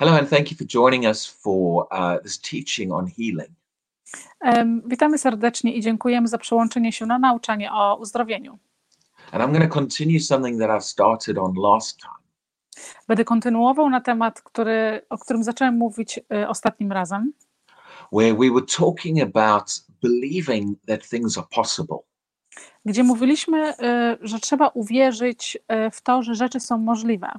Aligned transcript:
Hello, 0.00 0.14
and 0.14 0.28
thank 0.28 0.50
you 0.50 0.56
for 0.56 0.64
joining 0.64 1.04
us 1.06 1.26
for 1.26 1.86
uh, 1.90 2.18
this 2.22 2.38
teaching 2.38 2.92
on 2.92 3.06
healing. 3.06 3.50
Em, 4.40 4.82
Witamy 4.86 5.18
serdecznie 5.18 5.74
i 5.74 5.80
dziękujemy 5.80 6.28
za 6.28 6.38
przyłączenie 6.38 6.92
się 6.92 7.06
na 7.06 7.18
nauczanie 7.18 7.72
o 7.72 7.96
uzdrowieniu. 7.96 8.58
And 9.32 9.42
I'm 9.44 9.52
going 9.52 9.64
to 9.70 9.74
continue 9.74 10.20
something 10.20 10.60
that 10.60 10.70
I've 10.70 10.84
started 10.84 11.38
on 11.38 11.54
last 11.56 12.00
time. 12.00 12.14
Będę 13.08 13.24
kontynuował 13.24 13.90
na 13.90 14.00
temat, 14.00 14.42
który, 14.42 15.06
o 15.10 15.18
którym 15.18 15.44
zacząłem 15.44 15.76
mówić 15.76 16.18
y, 16.18 16.48
ostatnim 16.48 16.92
razem, 16.92 17.32
where 18.12 18.34
we 18.34 18.50
were 18.50 18.66
talking 18.78 19.22
about 19.22 19.84
believing 20.02 20.78
that 20.86 21.08
things 21.08 21.38
are 21.38 21.46
possible. 21.54 21.98
gdzie 22.84 23.02
mówiliśmy, 23.02 23.70
y, 23.72 23.74
że 24.20 24.40
trzeba 24.40 24.68
uwierzyć 24.68 25.58
y, 25.86 25.90
w 25.90 26.02
to, 26.02 26.22
że 26.22 26.34
rzeczy 26.34 26.60
są 26.60 26.78
możliwe. 26.78 27.30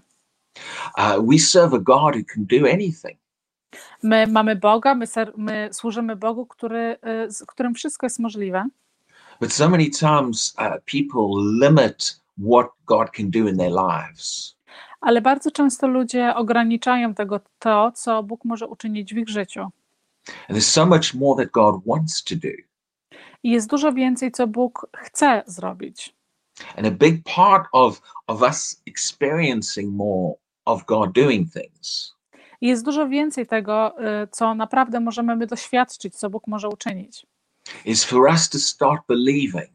Uh, 0.98 1.30
we 1.30 1.40
serve 1.40 1.74
a 1.74 1.80
God 1.80 2.16
who 2.16 2.24
can 2.34 2.46
do 2.46 2.68
anything. 2.68 3.18
My 4.04 4.28
mamy 4.28 4.56
Boga, 4.56 4.96
my, 4.96 5.08
ser, 5.08 5.34
my 5.38 5.70
służymy 5.72 6.16
Bogu, 6.16 6.46
który, 6.46 6.98
y, 7.28 7.32
z 7.32 7.46
którym 7.46 7.74
wszystko 7.74 8.06
jest 8.06 8.20
możliwe, 8.20 8.66
But 9.42 9.54
so 9.54 9.70
many 9.70 9.90
times 9.90 10.56
uh, 10.58 10.78
people 10.86 11.28
limit 11.68 12.22
what 12.38 12.68
God 12.86 13.12
can 13.12 13.30
do 13.32 13.40
in 13.40 13.58
their 13.58 13.72
lives. 13.72 14.56
ale 15.02 15.22
bardzo 15.22 15.52
często 15.52 15.88
ludzie 15.88 16.36
ograniczają 16.36 17.14
tego 17.14 17.40
to, 17.60 17.92
co 17.92 18.24
Bóg 18.24 18.46
może 18.46 18.68
uczynić 18.68 19.14
w 19.14 19.18
ich 19.18 19.30
życiu. 19.30 19.62
And 20.48 20.58
there's 20.58 20.72
so 20.72 20.86
much 20.86 21.14
more 21.14 21.44
that 21.44 21.52
God 21.54 21.82
wants 21.86 22.24
to 22.24 22.36
do. 22.36 22.50
I 23.44 23.50
jest 23.52 23.70
dużo 23.70 23.94
więcej, 23.94 24.32
co 24.32 24.48
Bóg 24.48 24.88
chce 24.98 25.44
zrobić. 25.48 26.14
And 26.78 26.88
a 26.88 26.92
big 26.92 27.24
part 27.36 27.68
of, 27.72 28.02
of 28.28 28.42
us 28.42 28.82
experiencing 28.88 29.94
more 29.96 30.36
of 30.66 30.86
God 30.86 31.12
doing 31.12 31.54
things 31.54 32.16
jest 32.62 32.86
dużo 32.86 33.08
więcej 33.08 33.48
tego, 33.48 33.96
y, 34.24 34.28
co 34.32 34.56
naprawdę 34.56 35.00
możemy 35.00 35.36
my 35.36 35.48
doświadczyć, 35.48 36.16
co 36.16 36.30
Bóg 36.30 36.48
może 36.48 36.70
uczynić. 36.70 37.26
is 37.86 38.04
for 38.04 38.20
us 38.30 38.50
to 38.50 38.60
start 38.60 39.02
believing 39.08 39.70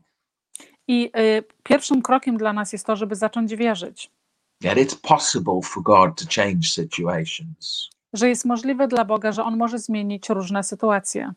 I 0.89 1.11
y, 1.19 1.45
pierwszym 1.63 2.03
krokiem 2.03 2.37
dla 2.37 2.53
nas 2.53 2.73
jest 2.73 2.87
to, 2.87 2.97
żeby 2.97 3.17
zacząć 3.17 3.57
wierzyć, 3.57 4.11
that 4.63 4.77
it's 4.79 4.97
possible 5.03 5.61
for 5.63 5.83
God 5.83 6.19
to 6.19 6.25
change 6.43 6.63
situations. 6.69 7.91
że 8.13 8.29
jest 8.29 8.45
możliwe 8.45 8.89
dla 8.89 9.05
Boga, 9.05 9.33
że 9.33 9.45
On 9.45 9.57
może 9.57 9.79
zmienić 9.79 10.29
różne 10.29 10.63
sytuacje. 10.63 11.33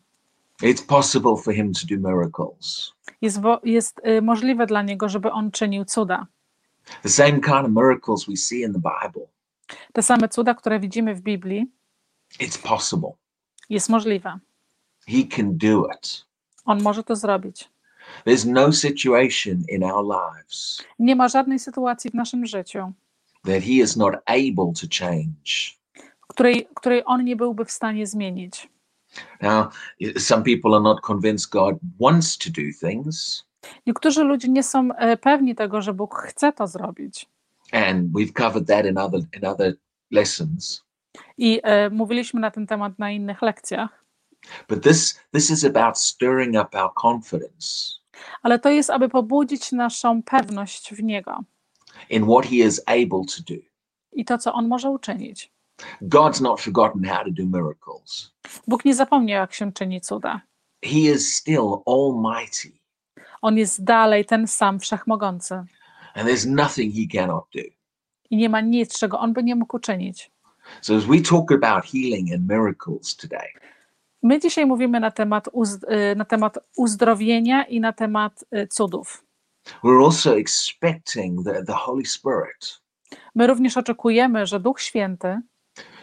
It's 0.62 0.86
possible 0.86 1.36
for 1.36 1.54
Him 1.54 1.72
to 1.72 1.80
do 1.96 2.08
miracles. 2.08 2.92
Jest, 3.22 3.40
jest 3.64 4.00
y, 4.06 4.22
możliwe 4.22 4.66
dla 4.66 4.82
Niego, 4.82 5.08
żeby 5.08 5.32
On 5.32 5.50
czynił 5.50 5.84
cuda. 5.84 6.26
The 7.02 7.08
same 7.08 7.32
kind 7.32 7.64
of 7.64 7.70
miracles 7.70 8.26
we 8.28 8.36
see 8.36 8.60
in 8.60 8.72
the 8.72 8.78
Bible. 8.80 9.26
Te 9.92 10.02
same 10.02 10.28
cuda, 10.28 10.54
które 10.54 10.80
widzimy 10.80 11.14
w 11.14 11.20
Biblii, 11.20 11.66
It's 12.40 12.62
possible. 12.68 13.12
jest 13.70 13.88
możliwe. 13.88 14.38
He 15.08 15.24
can 15.36 15.58
do 15.58 15.86
it. 15.96 16.26
On 16.64 16.82
może 16.82 17.02
to 17.04 17.16
zrobić. 17.16 17.68
There's 18.26 18.46
no 18.52 18.72
situation 18.72 19.62
in 19.68 19.84
our 19.84 20.04
lives 20.06 20.84
Nie 20.98 21.16
ma 21.16 21.28
żadnej 21.28 21.58
sytuacji 21.58 22.10
w 22.10 22.14
naszym 22.14 22.46
życiu, 22.46 22.92
that 23.44 23.62
He 23.62 23.70
is 23.72 23.96
not 23.96 24.14
able 24.26 24.72
to 24.80 24.86
change. 25.00 25.78
której, 26.28 26.68
której 26.74 27.02
On 27.06 27.24
nie 27.24 27.36
byłby 27.36 27.64
w 27.64 27.70
stanie 27.70 28.06
zmienić. 28.06 28.68
Now, 29.42 29.66
some 30.18 30.42
people 30.42 30.70
are 30.74 30.82
not 30.82 31.00
convinced 31.00 31.50
God 31.50 31.74
wants 32.00 32.38
to 32.38 32.50
do 32.50 32.62
things, 32.88 33.44
Niektórzy 33.86 34.24
ludzie 34.24 34.48
nie 34.48 34.62
są 34.62 34.88
e, 34.92 35.16
pewni 35.16 35.54
tego, 35.54 35.82
że 35.82 35.94
Bóg 35.94 36.14
chce 36.14 36.52
to 36.52 36.66
zrobić. 36.66 37.26
And 37.72 38.10
we've 38.14 38.32
covered 38.32 38.66
that 38.66 38.86
in 38.86 38.98
other 38.98 39.20
in 39.36 39.44
other 39.44 39.74
lessons. 40.10 40.84
I 41.38 41.60
e, 41.62 41.90
mówiliśmy 41.90 42.40
na 42.40 42.50
ten 42.50 42.66
temat 42.66 42.98
na 42.98 43.10
innych 43.10 43.42
lekcjach, 43.42 44.04
But 44.68 44.82
this 44.82 45.20
this 45.32 45.50
is 45.50 45.64
about 45.64 45.98
stirring 45.98 46.56
up 46.56 46.78
our 46.78 46.90
confidence 47.02 48.00
ale 48.42 48.58
to 48.58 48.70
jest, 48.70 48.90
aby 48.90 49.08
pobudzić 49.08 49.72
naszą 49.72 50.22
pewność 50.22 50.94
w 50.94 51.02
Niego 51.02 51.44
in 52.10 52.24
what 52.24 52.46
He 52.46 52.56
is 52.56 52.82
able 52.86 53.24
to 53.36 53.42
do. 53.54 53.60
i 54.12 54.24
to, 54.24 54.38
co 54.38 54.52
On 54.52 54.68
może 54.68 54.90
uczynić. 54.90 55.52
God's 56.02 56.42
not 56.42 56.60
forgotten 56.60 57.04
how 57.04 57.24
to 57.24 57.30
do 57.30 57.46
miracles. 57.46 58.32
Bóg 58.66 58.84
nie 58.84 58.94
zapomniał, 58.94 59.40
jak 59.40 59.54
się 59.54 59.72
czyni 59.72 60.00
cuda. 60.00 60.40
He 60.84 60.98
is 60.98 61.34
still 61.34 61.82
almighty, 61.86 62.72
On 63.42 63.58
jest 63.58 63.84
dalej 63.84 64.24
ten 64.24 64.46
sam 64.46 64.80
wszechmogący 64.80 65.64
and 66.14 66.28
there's 66.28 66.46
nothing 66.46 66.92
He 66.94 67.18
cannot 67.18 67.44
do. 67.54 67.60
i 68.30 68.36
nie 68.36 68.48
ma 68.48 68.60
nic, 68.60 68.98
czego 68.98 69.18
On 69.18 69.32
by 69.32 69.42
nie 69.42 69.54
mógł 69.56 69.76
uczynić. 69.76 70.30
So 70.82 70.96
as 70.96 71.04
we 71.04 71.20
talk 71.20 71.52
about 71.52 71.84
healing 71.84 72.32
and 72.34 72.48
miracles 72.48 73.16
today, 73.16 73.48
My 74.22 74.38
dzisiaj 74.40 74.66
mówimy 74.66 75.00
na 75.00 75.10
temat, 75.10 75.48
uzd- 75.52 75.92
y, 76.12 76.16
na 76.16 76.24
temat 76.24 76.58
uzdrowienia 76.76 77.64
i 77.64 77.80
na 77.80 77.92
temat 77.92 78.44
y, 78.56 78.66
cudów. 78.66 79.24
we're 79.84 80.04
also 80.04 80.36
expecting 80.38 81.44
the, 81.44 81.64
the 81.64 81.72
Holy 81.72 82.04
Spirit 82.06 82.80
My 83.34 83.46
również 83.46 83.76
oczekujemy, 83.76 84.46
że 84.46 84.60
Duch 84.60 84.80
Święty 84.80 85.40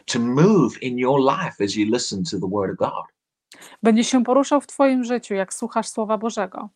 to 0.05 0.19
move 0.19 0.83
in 0.83 0.97
your 0.97 1.19
life 1.19 1.63
as 1.63 1.75
you 1.75 1.85
listen 1.85 2.23
to 2.23 2.39
the 2.39 2.49
Word 2.51 2.71
of 2.71 2.77
God. 2.77 3.05
będzie 3.83 4.03
się 4.03 4.23
poruszał 4.23 4.61
w 4.61 4.67
Twoim 4.67 5.03
życiu, 5.03 5.33
jak 5.33 5.53
słuchasz 5.53 5.87
Słowa 5.87 6.17
Bożego. 6.17 6.69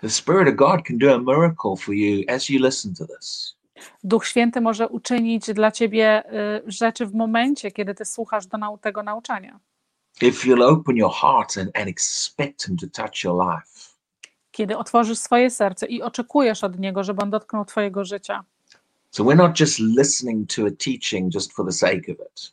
The 0.00 0.10
Spirit 0.10 0.48
of 0.48 0.54
God 0.54 0.86
can 0.86 0.98
do 0.98 1.14
a 1.14 1.18
miracle 1.18 1.76
for 1.76 1.94
you 1.94 2.24
as 2.28 2.48
you 2.48 2.66
listen 2.66 2.94
to 2.94 3.06
this. 3.06 3.54
Duch 4.04 4.26
Święty 4.26 4.60
może 4.60 4.88
uczynić 4.88 5.52
dla 5.54 5.70
Ciebie 5.70 6.32
y, 6.32 6.62
rzeczy 6.66 7.06
w 7.06 7.14
momencie, 7.14 7.70
kiedy 7.70 7.94
Ty 7.94 8.04
słuchasz 8.04 8.46
do 8.46 8.58
nau- 8.58 8.78
tego 8.78 9.02
nauczania. 9.02 9.60
If 10.22 10.48
you'll 10.48 10.64
open 10.64 10.96
your 10.96 11.12
heart 11.12 11.58
and, 11.58 11.78
and 11.78 11.88
expect 11.88 12.66
Him 12.66 12.76
to 12.76 12.86
touch 13.02 13.24
your 13.24 13.44
life. 13.44 13.90
Kiedy 14.50 14.78
otworzysz 14.78 15.18
swoje 15.18 15.50
serce 15.50 15.86
i 15.86 16.02
oczekujesz 16.02 16.64
od 16.64 16.78
Niego, 16.78 17.04
żeby 17.04 17.22
On 17.22 17.30
dotknął 17.30 17.64
Twojego 17.64 18.04
życia. 18.04 18.44
So 19.10 19.24
we're 19.24 19.36
not 19.36 19.60
just 19.60 19.78
listening 19.78 20.48
to 20.54 20.62
a 20.66 20.70
teaching 20.84 21.34
just 21.34 21.52
for 21.52 21.66
the 21.66 21.72
sake 21.72 22.12
of 22.12 22.18
it. 22.32 22.52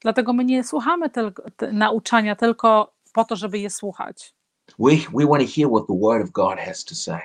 Dlatego 0.00 0.32
my 0.32 0.44
nie 0.44 0.64
słuchamy 0.64 1.10
tylko 1.10 1.42
nauczania 1.72 2.36
tylko 2.36 2.92
po 3.12 3.24
to, 3.24 3.36
żeby 3.36 3.58
je 3.58 3.70
słuchać. 3.70 4.34
We, 4.78 4.90
we 5.12 5.24
want 5.26 5.42
to 5.42 5.48
hear 5.56 5.68
what 5.70 5.86
the 5.86 5.94
Word 6.00 6.22
of 6.22 6.30
God 6.30 6.58
has 6.58 6.84
to 6.84 6.94
say 6.94 7.20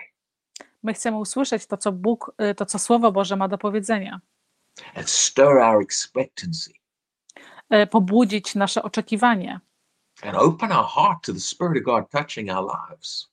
My 0.83 0.93
chcemy 0.93 1.17
usłyszeć 1.17 1.65
to, 1.65 1.77
co 1.77 1.91
Bóg, 1.91 2.31
y, 2.51 2.55
to, 2.55 2.65
co 2.65 2.79
Słowo 2.79 3.11
Boże 3.11 3.35
ma 3.35 3.47
do 3.47 3.57
powiedzenia. 3.57 4.19
and 4.95 5.09
stir 5.09 5.57
our 5.57 5.81
expectancy 5.83 6.71
Y, 7.73 7.87
Pobudzić 7.87 8.55
nasze 8.55 8.83
oczekiwanie 8.83 9.59
and 10.23 10.35
open 10.35 10.71
our 10.71 10.85
heart 10.85 11.25
to 11.25 11.33
the 11.33 11.39
Spirit 11.39 11.77
of 11.77 11.83
God 11.83 12.09
touching 12.11 12.49
our 12.51 12.65
lives. 12.89 13.29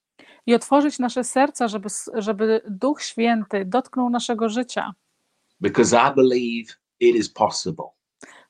i 0.47 0.55
otworzyć 0.55 0.99
nasze 0.99 1.25
serca, 1.25 1.69
żeby, 1.69 1.89
żeby 2.15 2.61
Duch 2.69 3.03
Święty 3.03 3.65
dotknął 3.65 4.11
naszego 4.11 4.49
życia. 4.49 4.95
Because 5.61 5.97
I 5.97 6.15
believe 6.15 6.75
it 7.01 7.17
is 7.17 7.29
possible. 7.29 7.85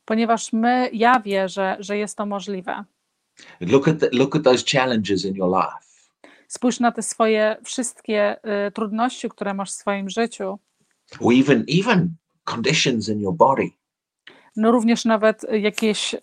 Ponieważ 0.05 0.53
my, 0.53 0.91
ja 0.93 1.21
wierzę, 1.21 1.77
że 1.81 1.97
jest 1.99 2.17
to 2.17 2.27
możliwe. 2.27 2.85
Look 3.61 3.89
at 3.89 3.99
the, 4.01 4.09
look 4.13 4.37
at 4.37 4.43
those 4.43 4.65
challenges 4.65 5.25
in 5.25 5.35
your 5.37 5.51
life. 5.51 5.91
Spójrz 6.49 6.81
na 6.81 6.93
te 6.93 7.03
swoje 7.03 7.57
wszystkie 7.65 8.37
y, 8.69 8.71
trudności, 8.73 9.29
które 9.29 9.55
masz 9.55 9.71
w 9.71 9.75
swoim 9.75 10.11
życiu, 10.11 10.59
or 11.21 11.33
even 11.33 11.65
even 11.81 12.15
conditions 12.45 13.09
in 13.09 13.21
your 13.21 13.35
body 13.35 13.71
no 14.57 14.71
również 14.73 15.05
nawet 15.05 15.43
jakieś, 15.53 16.15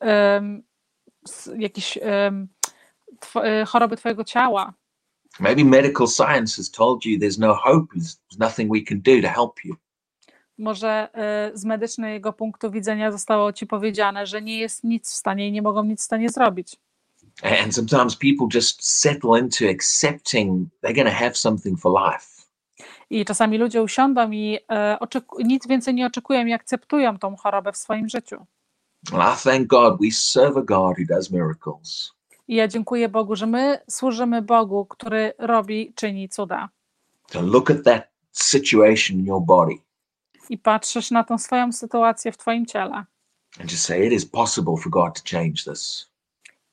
s- 1.28 1.50
jakieś 1.58 1.98
em, 2.02 2.48
tw- 3.20 3.62
y, 3.62 3.66
choroby 3.66 3.98
twojego 3.98 4.24
ciała. 4.24 4.74
maybe 5.40 5.64
medical 5.64 6.08
science 6.08 6.58
has 6.58 6.72
told 6.72 7.06
you 7.06 7.20
there's 7.20 7.40
no 7.40 7.54
hope 7.56 7.88
there's 7.96 8.40
nothing 8.40 8.72
we 8.74 8.82
can 8.82 9.02
do 9.02 9.22
to 9.22 9.34
help 9.34 9.66
you 9.66 9.76
Może 10.58 11.10
y, 11.54 11.58
z 11.58 11.66
medycznego 11.66 12.34
punktu 12.34 12.72
widzenia 12.72 13.12
zostało 13.12 13.54
ci 13.54 13.68
powiedziane, 13.68 14.26
że 14.26 14.42
nie 14.42 14.60
jest 14.60 14.84
nic 14.84 15.12
w 15.12 15.16
stanie 15.16 15.48
i 15.48 15.52
nie 15.52 15.62
mogą 15.62 15.84
nic 15.84 16.00
w 16.02 16.04
stanie 16.04 16.30
zrobić. 16.30 16.76
And 17.44 17.76
sometimes 17.76 18.16
people 18.16 18.48
just 18.48 18.84
settle 18.84 19.36
into 19.36 19.70
accepting 19.70 20.70
they're 20.82 20.96
going 20.96 21.08
to 21.08 21.26
have 21.26 21.36
something 21.36 21.78
for 21.78 21.92
life. 21.92 22.38
I 23.10 23.26
czasami 23.26 23.58
ludzie 23.58 23.84
usiądą 23.84 24.32
i 24.32 24.60
e, 24.72 24.98
nic 25.44 25.68
więcej 25.68 25.94
nie 25.94 26.06
oczekują 26.06 26.46
i 26.46 26.54
akceptują 26.54 27.20
tą 27.20 27.36
chorobę 27.36 27.72
w 27.72 27.78
swoim 27.78 28.10
życiu. 28.10 28.46
i 29.12 29.44
thank 29.44 29.68
god 29.68 30.02
we 30.02 30.12
serve 30.12 30.58
a 30.58 30.62
god 30.62 30.98
who 30.98 31.06
does 31.10 31.32
miracles. 31.32 32.12
I 32.48 32.56
ja 32.56 32.68
dziękuję 32.68 33.10
Bogu, 33.10 33.36
że 33.36 33.48
my 33.48 33.80
służymy 33.90 34.42
Bogu, 34.42 34.86
który 34.86 35.34
robi, 35.38 35.94
czyni 35.96 36.30
cuda. 36.30 36.70
to 37.32 37.42
look 37.42 37.72
at 37.72 37.84
that 37.84 38.08
situation 38.32 39.20
in 39.20 39.26
your 39.26 39.42
body. 39.42 39.76
I 40.50 40.58
patrzysz 40.58 41.12
na 41.12 41.24
tą 41.24 41.38
swoją 41.38 41.72
sytuację 41.72 42.32
w 42.32 42.38
Twoim 42.38 42.66
ciele. 42.66 43.06
And 43.60 43.72
just 43.72 43.84
say 43.84 44.08
it 44.08 44.14
is 44.14 44.26
possible 44.26 44.78
for 44.78 44.90
god 44.90 45.22
to 45.22 45.38
change 45.38 45.64
this 45.64 46.10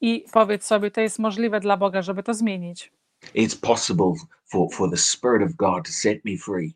i 0.05 0.25
powiedz 0.33 0.67
sobie, 0.67 0.91
to 0.91 1.01
jest 1.01 1.19
możliwe 1.19 1.61
dla 1.61 1.77
Boga, 1.77 2.03
żeby 2.03 2.23
to 2.23 2.35
zmienić. 2.35 2.93
it's 3.35 3.61
possible 3.61 4.13
for 4.51 4.69
for 4.73 4.91
the 4.91 4.97
spirit 4.97 5.43
of 5.51 5.55
god 5.57 5.87
to 5.87 5.93
set 5.93 6.25
me 6.25 6.37
free 6.37 6.75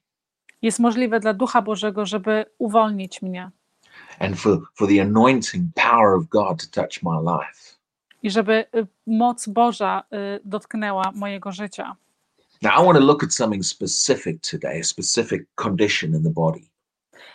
Jest 0.63 0.79
możliwe 0.79 1.21
dla 1.21 1.35
Ducha 1.35 1.63
Bożego, 1.63 2.07
żeby 2.07 2.45
uwolnić 2.59 3.23
mnie. 3.23 3.51
and 4.19 4.41
for, 4.41 4.59
for 4.75 4.89
the 4.89 5.03
anointing 5.03 5.65
power 5.75 6.15
of 6.17 6.29
God 6.29 6.67
to 6.71 6.83
touch 6.83 7.03
my 7.03 7.21
life. 7.33 7.77
i 8.23 8.31
żeby 8.31 8.65
y, 8.77 8.87
moc 9.07 9.49
Boża 9.49 10.03
y, 10.13 10.41
dotknęła 10.45 11.13
mojego 11.15 11.53
życia. 11.53 11.97
Now, 12.63 12.73
I 12.83 12.85
want 12.87 12.99
to 12.99 13.05
look 13.05 13.25
at 13.25 13.35
something 13.35 13.65
specific 13.65 14.43
today, 14.51 14.81
a 14.81 14.85
specific 14.85 15.43
condition 15.55 16.11
in 16.15 16.23
the 16.23 16.31
body. 16.31 16.61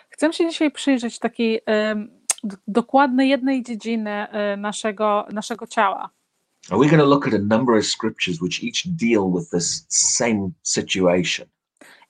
Chcę 0.10 0.34
się 0.34 0.50
dzisiaj 0.50 0.72
przyjrzeć 0.72 1.19
takiej 1.19 1.62
d- 1.68 1.95
dokładnej 2.68 3.30
jednej 3.30 3.63
dziedziny 3.63 4.28
y, 4.54 4.57
naszego, 4.57 5.28
naszego 5.31 5.68
ciała. 5.68 6.10
And 6.69 6.81
we're 6.81 6.90
going 6.90 7.01
to 7.01 7.10
look 7.10 7.28
at 7.28 7.34
a 7.34 7.57
number 7.57 7.75
of 7.75 7.86
scriptures 7.86 8.42
which 8.42 8.63
each 8.63 8.84
deal 8.86 9.30
with 9.36 9.50
this 9.50 9.86
same 9.90 10.51
situation. 10.63 11.48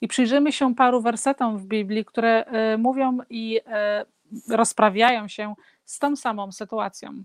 I 0.00 0.08
przyjrzymy 0.08 0.52
się 0.52 0.74
paru 0.74 1.02
wersetom 1.02 1.58
w 1.58 1.66
Biblii, 1.66 2.04
które 2.04 2.44
y, 2.74 2.78
mówią 2.78 3.18
i 3.30 3.60
y, 4.50 4.56
rozprawiają 4.56 5.28
się 5.28 5.54
z 5.84 5.98
tą 5.98 6.16
samą 6.16 6.52
sytuacją. 6.52 7.24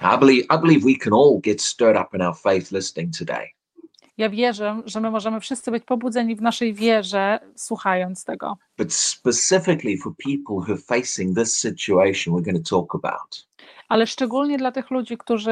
I 0.00 0.18
believe, 0.18 0.44
I 0.44 0.60
believe 0.60 0.84
we 0.84 0.94
can 1.04 1.12
all 1.12 1.40
get 1.40 1.62
stirred 1.62 1.96
up 1.96 2.16
in 2.16 2.22
our 2.22 2.36
faith 2.36 2.72
listening 2.72 3.16
today. 3.18 3.54
Ja 4.18 4.28
wierzę, 4.28 4.82
że 4.84 5.00
my 5.00 5.10
możemy 5.10 5.40
wszyscy 5.40 5.70
być 5.70 5.84
pobudzeni 5.84 6.36
w 6.36 6.42
naszej 6.42 6.74
wierze, 6.74 7.38
słuchając 7.56 8.24
tego. 8.24 8.56
But 8.78 8.94
specifically 8.94 9.98
for 9.98 10.12
people 10.24 10.54
who 10.54 10.72
are 10.72 11.00
facing 11.00 11.38
this 11.38 11.56
situation 11.56 12.34
we're 12.34 12.44
going 12.44 12.66
to 12.68 12.80
talk 12.80 12.94
about. 12.94 13.48
Ale 13.88 14.06
szczególnie 14.06 14.58
dla 14.58 14.72
tych 14.72 14.90
ludzi, 14.90 15.18
którzy 15.18 15.50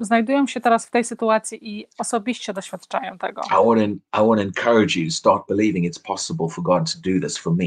y, 0.00 0.04
znajdują 0.04 0.46
się 0.46 0.60
teraz 0.60 0.86
w 0.86 0.90
tej 0.90 1.04
sytuacji 1.04 1.58
i 1.70 1.86
osobiście 1.98 2.52
doświadczają 2.52 3.18
tego. 3.18 3.42
I 3.46 3.66
want 3.66 4.02
to 4.10 4.22
I 4.22 4.28
want 4.28 4.40
encourage 4.40 5.00
you 5.00 5.06
to 5.06 5.12
start 5.12 5.48
believing 5.48 5.86
it's 5.86 6.02
possible 6.06 6.48
for 6.48 6.64
God 6.64 6.92
to 6.92 6.98
do 7.10 7.26
this 7.26 7.38
for 7.38 7.54
me. 7.54 7.66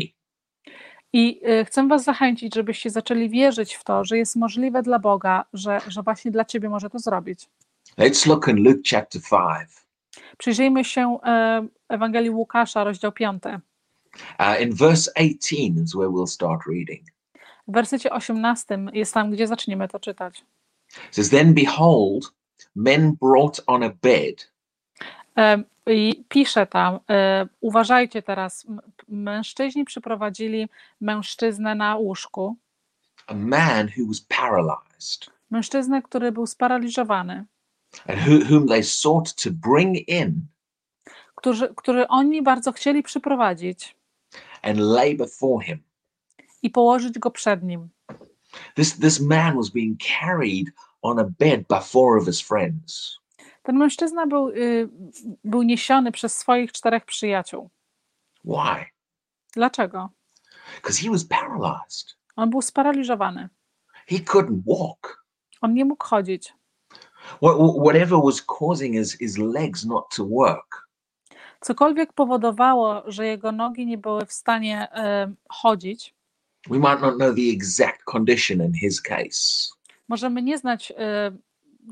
I 1.13 1.41
y, 1.61 1.65
chcę 1.65 1.87
Was 1.87 2.03
zachęcić, 2.03 2.55
żebyście 2.55 2.89
zaczęli 2.89 3.29
wierzyć 3.29 3.73
w 3.75 3.83
to, 3.83 4.05
że 4.05 4.17
jest 4.17 4.35
możliwe 4.35 4.81
dla 4.81 4.99
Boga, 4.99 5.45
że, 5.53 5.81
że 5.87 6.03
właśnie 6.03 6.31
dla 6.31 6.45
Ciebie 6.45 6.69
może 6.69 6.89
to 6.89 6.99
zrobić. 6.99 7.49
Let's 7.97 8.27
look 8.27 8.47
in 8.47 8.55
Luke 8.55 8.81
chapter 8.89 9.21
5. 9.21 9.88
Przyjrzyjmy 10.37 10.85
się 10.85 11.17
e, 11.23 11.67
Ewangelii 11.89 12.29
Łukasza, 12.29 12.83
rozdział 12.83 13.11
5. 13.11 13.43
Uh, 14.39 14.61
in 14.61 14.75
verse 14.75 15.11
18 15.15 15.55
is 15.83 15.95
where 15.95 16.09
we'll 16.09 16.27
start 16.27 16.61
reading. 16.67 17.07
W 17.67 17.71
wersecie 17.73 18.11
18 18.11 18.79
jest 18.93 19.13
tam, 19.13 19.31
gdzie 19.31 19.47
zaczniemy 19.47 19.87
to 19.87 19.99
czytać. 19.99 20.45
It 21.07 21.15
says, 21.15 21.29
Then 21.29 21.53
behold, 21.53 22.33
men 22.75 23.15
brought 23.21 23.63
on 23.67 23.83
a 23.83 23.89
bed 24.01 24.51
E, 25.39 25.63
I 25.85 26.23
pisze 26.29 26.67
tam, 26.67 26.99
e, 27.09 27.47
uważajcie 27.61 28.21
teraz, 28.21 28.67
mężczyźni 29.07 29.85
przyprowadzili 29.85 30.69
mężczyznę 31.01 31.75
na 31.75 31.95
łóżku, 31.95 32.55
a 33.27 33.33
man 33.33 33.87
who 33.97 34.07
was 34.07 34.21
paralyzed, 34.21 35.29
mężczyznę, 35.49 36.01
który 36.01 36.31
był 36.31 36.47
sparaliżowany, 36.47 37.45
and 38.07 38.19
who, 38.19 38.55
whom 38.55 38.67
they 38.67 38.83
sought 38.83 39.35
to 39.43 39.49
bring 39.51 40.09
in 40.09 40.47
który, 41.35 41.75
który 41.75 42.07
oni 42.07 42.41
bardzo 42.41 42.71
chcieli 42.71 43.03
przyprowadzić 43.03 43.95
and 44.61 44.79
lay 44.79 45.15
before 45.15 45.65
him. 45.65 45.79
i 46.61 46.69
położyć 46.69 47.19
go 47.19 47.31
przed 47.31 47.63
nim. 47.63 47.89
This, 48.75 48.99
this 48.99 49.19
man 49.19 49.55
was 49.55 49.69
being 49.69 49.97
carried 50.19 50.67
on 51.01 51.19
a 51.19 51.23
bed 51.23 51.67
by 51.67 51.79
four 51.81 52.17
of 52.17 52.25
his 52.25 52.41
friends. 52.41 53.19
Ten 53.63 53.77
mężczyzna 53.77 54.27
był, 54.27 54.49
y, 54.49 54.89
był 55.43 55.63
niesiony 55.63 56.11
przez 56.11 56.37
swoich 56.37 56.71
czterech 56.71 57.05
przyjaciół. 57.05 57.69
Why? 58.45 58.85
Dlaczego? 59.53 60.09
Because 60.75 61.01
he 61.01 61.09
was 61.09 61.25
paralyzed. 61.25 62.17
On 62.35 62.49
był 62.49 62.61
sparaliżowany. 62.61 63.49
He 64.07 64.15
couldn't 64.15 64.61
walk. 64.65 65.25
On 65.61 65.73
nie 65.73 65.85
mógł 65.85 66.05
chodzić. 66.05 66.53
What, 67.41 67.57
whatever 67.57 68.19
was 68.23 68.41
causing 68.59 68.93
his, 68.93 69.17
his 69.19 69.37
legs 69.37 69.85
not 69.85 70.15
to 70.15 70.25
work 70.25 70.89
Cokolwiek 71.61 72.13
powodowało, 72.13 73.03
że 73.07 73.27
jego 73.27 73.51
nogi 73.51 73.85
nie 73.85 73.97
były 73.97 74.25
w 74.25 74.33
stanie 74.33 74.87
chodzić, 75.49 76.15
we 76.69 76.77
might 76.77 77.01
not 77.01 77.15
know 77.15 77.35
the 77.35 77.51
exact 77.53 78.03
condition 78.03 78.61
in 78.65 78.73
his 78.73 79.01
case, 79.01 79.69
możemy 80.07 80.41
nie 80.41 80.57
znać 80.57 80.93
e, 80.97 81.31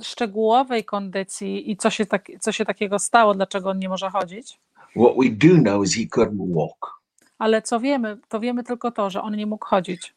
szczegółowej 0.02 0.86
kondycji 0.86 1.72
i 1.72 1.78
co 1.78 1.90
się, 1.90 2.06
tak, 2.06 2.28
co 2.40 2.52
się 2.52 2.66
takiego 2.66 3.00
stało, 3.00 3.34
dlaczego 3.34 3.70
on 3.70 3.80
nie 3.80 3.90
może 3.90 4.10
chodzić, 4.10 4.60
what 4.96 5.16
we 5.18 5.30
do 5.30 5.62
know 5.62 5.86
is 5.86 5.96
he 5.96 6.04
couldn't 6.04 6.56
walk. 6.56 7.02
ale 7.38 7.62
co 7.62 7.80
wiemy, 7.80 8.18
to 8.30 8.40
wiemy 8.40 8.64
tylko 8.64 8.92
to, 8.92 9.10
że 9.10 9.22
on 9.22 9.36
nie 9.36 9.46
mógł 9.46 9.66
chodzić. 9.66 10.14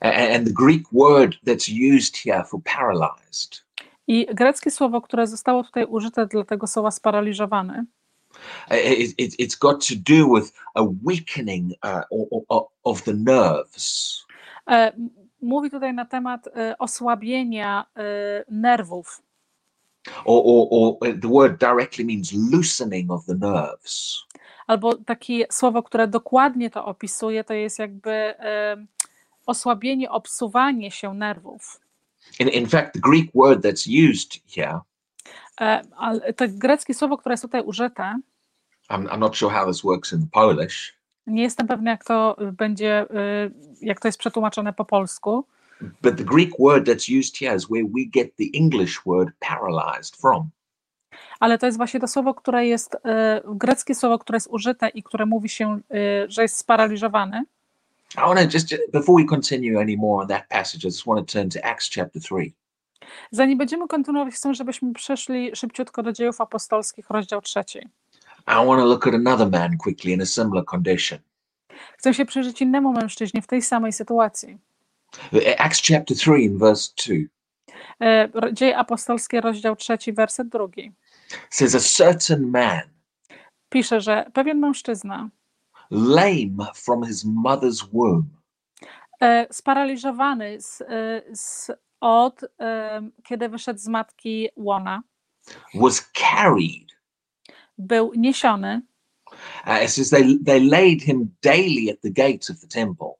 And 0.00 0.46
the 0.46 0.52
Greek 0.52 0.82
word 0.92 1.34
that's 1.46 1.96
used 1.96 2.16
here 2.16 2.44
for 2.44 2.60
paralyzed 2.62 3.63
I 4.06 4.26
greckie 4.34 4.70
słowo, 4.70 5.00
które 5.00 5.26
zostało 5.26 5.64
tutaj 5.64 5.84
użyte 5.84 6.26
dla 6.26 6.44
tego 6.44 6.66
słowa 6.66 6.90
sparaliżowany, 6.90 7.84
it, 8.70 9.14
it, 9.18 9.40
it's 9.40 9.58
got 9.58 9.86
to 9.88 9.94
do 9.94 10.34
with 10.34 10.52
a 10.74 10.82
weakening 11.02 11.72
uh, 11.82 12.64
of 12.84 13.02
the 13.02 13.14
nerves. 13.14 14.24
e, 14.70 14.92
mówi 15.42 15.70
tutaj 15.70 15.94
na 15.94 16.04
temat 16.04 16.46
e, 16.46 16.78
osłabienia 16.78 17.86
e, 17.96 18.02
nerwów. 18.48 19.22
Or, 20.24 20.42
or, 20.44 20.96
or 21.00 21.20
the 21.20 21.28
word 21.28 21.60
directly 21.60 22.04
means 22.04 22.32
loosening 22.52 23.10
of 23.10 23.26
the 23.26 23.34
nerves. 23.34 24.18
Albo 24.66 24.94
takie 24.94 25.46
słowo, 25.50 25.82
które 25.82 26.08
dokładnie 26.08 26.70
to 26.70 26.84
opisuje, 26.84 27.44
to 27.44 27.54
jest 27.54 27.78
jakby 27.78 28.34
osłabienie, 29.46 30.10
obsuwanie 30.10 30.90
się 30.90 31.14
nerwów. 31.14 31.80
In, 32.40 32.48
in 32.48 32.66
fact, 32.68 32.92
the 32.94 33.00
Greek 33.00 33.30
word 33.34 33.62
that's 33.64 34.10
used 34.10 34.40
here, 34.56 34.80
E, 35.60 35.82
Ale 35.96 36.32
to 36.32 36.44
greckie 36.48 36.94
słowo, 36.94 37.18
które 37.18 37.32
jest 37.32 37.42
tutaj 37.42 37.62
użyte, 37.62 38.16
I'm, 38.90 39.06
I'm 39.08 39.18
not 39.18 39.36
sure 39.36 39.52
how 39.54 39.66
this 39.66 39.82
works 39.82 40.12
in 40.12 40.26
Polish, 40.32 40.94
nie 41.26 41.42
jestem 41.42 41.66
pewna, 41.66 41.90
jak 41.90 42.04
to 42.04 42.36
będzie, 42.52 43.06
y, 43.10 43.50
jak 43.80 44.00
to 44.00 44.08
jest 44.08 44.18
przetłumaczone 44.18 44.72
po 44.72 44.84
polsku, 44.84 45.44
but 46.02 46.16
the 46.16 46.24
Greek 46.24 46.50
word 46.58 46.88
that's 46.88 47.18
used 47.18 47.36
here 47.38 47.56
is 47.56 47.64
where 47.70 47.84
we 47.84 48.04
get 48.06 48.36
the 48.36 48.44
English 48.54 49.00
word 49.06 49.28
paralyzed 49.38 50.16
from. 50.16 50.50
ale 51.40 51.58
to 51.58 51.66
jest 51.66 51.78
właśnie 51.78 52.00
to 52.00 52.08
słowo, 52.08 52.34
które 52.34 52.66
jest, 52.66 52.94
y, 52.94 52.98
greckie 53.54 53.94
słowo, 53.94 54.18
które 54.18 54.36
jest 54.36 54.48
użyte 54.50 54.88
i 54.88 55.02
które 55.02 55.26
mówi 55.26 55.48
się, 55.48 55.80
że 56.28 56.42
jest 56.42 56.56
sparaliżowany. 56.56 57.44
I 58.16 58.20
want 58.20 58.38
to 58.38 58.46
just, 58.58 58.74
before 58.92 59.22
we 59.22 59.28
continue 59.28 59.80
any 59.80 59.96
more 59.96 60.22
on 60.22 60.28
that 60.28 60.48
passage, 60.48 60.84
I 60.84 60.88
just 60.88 61.06
want 61.06 61.28
to 61.28 61.32
turn 61.38 61.48
to 61.50 61.64
Acts 61.64 61.90
chapter 61.90 62.22
3. 62.22 62.52
Zanim 63.30 63.58
będziemy 63.58 63.88
kontynuować, 63.88 64.34
chcę, 64.34 64.54
żebyśmy 64.54 64.92
przeszli 64.92 65.56
szybciutko 65.56 66.02
do 66.02 66.12
dziejów 66.12 66.40
apostolskich, 66.40 67.10
rozdział 67.10 67.40
trzeci. 67.40 67.78
I 68.48 68.66
want 68.66 68.80
to 68.80 68.86
look 68.86 69.06
at 69.06 69.14
another 69.14 69.50
man 69.50 69.76
quickly 69.78 70.12
in 70.12 70.22
a 70.22 70.26
similar 70.26 70.64
condition. 70.64 71.18
Chcę 71.98 72.14
się 72.14 72.24
przyjrzeć 72.24 72.62
innemu 72.62 72.92
mężczyźnie 72.92 73.42
w 73.42 73.46
tej 73.46 73.62
samej 73.62 73.92
sytuacji. 73.92 74.58
Acts 75.58 75.82
chapter 75.88 76.16
3 76.16 76.30
and 76.32 76.58
verse 76.58 76.90
2 77.06 77.14
E, 78.00 78.28
Dzieje 78.52 78.76
apostolskie, 78.78 79.40
rozdział 79.40 79.76
trzeci, 79.76 80.12
werset 80.12 80.48
drugi. 80.48 80.92
says, 81.50 81.74
A 81.74 81.80
certain 81.80 82.50
man, 82.50 82.80
Pisze, 83.68 84.00
że 84.00 84.30
pewien 84.32 84.58
mężczyzna, 84.58 85.28
lame 85.94 86.66
from 86.74 87.04
his 87.04 87.24
mother's 87.24 87.82
womb, 87.92 88.24
e, 89.20 89.46
sparaliżowany 89.50 90.60
z, 90.60 90.80
e, 90.80 91.22
z, 91.32 91.70
od 92.00 92.44
e, 92.60 93.02
kiedy 93.24 93.48
wyszedł 93.48 93.80
z 93.80 93.88
matki 93.88 94.48
łona, 94.56 95.02
was 95.74 96.10
carried. 96.12 96.96
był 97.78 98.12
niesiony. 98.16 98.82
Uh, 99.66 99.84
it 99.84 99.90
says 99.90 100.10
they, 100.10 100.38
they 100.46 100.60
laid 100.60 101.02
him 101.02 101.34
daily 101.42 101.90
at 101.90 102.00
the 102.00 102.10
gates 102.10 102.50
of 102.50 102.60
the 102.60 102.66
temple. 102.66 103.14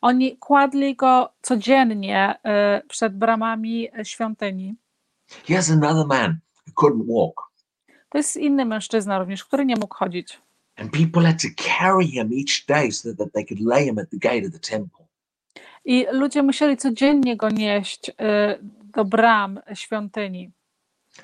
Oni 0.00 0.36
kładli 0.36 0.96
go 0.96 1.32
codziennie 1.42 2.34
przed 2.88 3.18
bramami 3.18 3.88
świątyni. 4.02 4.74
Here's 5.46 5.72
another 5.72 6.06
man 6.06 6.38
who 6.66 6.72
couldn't 6.86 7.06
walk. 7.06 7.48
To 8.08 8.18
jest 8.18 8.36
inny 8.36 8.64
mężczyzna 8.64 9.18
również, 9.18 9.44
który 9.44 9.66
nie 9.66 9.76
mógł 9.76 9.94
chodzić. 9.94 10.40
And 10.78 10.92
people 10.92 11.22
had 11.22 11.38
to 11.40 11.48
carry 11.56 12.06
him 12.06 12.32
each 12.32 12.66
day 12.66 12.90
so 12.90 13.12
that 13.12 13.32
they 13.32 13.44
could 13.44 13.60
lay 13.60 13.84
him 13.84 13.98
at 13.98 14.10
the 14.10 14.18
gate 14.18 14.46
of 14.46 14.52
the 14.52 14.58
temple. 14.58 15.08
I 15.84 16.06
ludzie 16.12 16.42
musieli 16.42 16.76
codziennie 16.76 17.36
go 17.36 17.48
nieść 17.48 18.10
e, 18.18 18.58
do 18.94 19.04
bram 19.04 19.60
świątyni. 19.74 20.50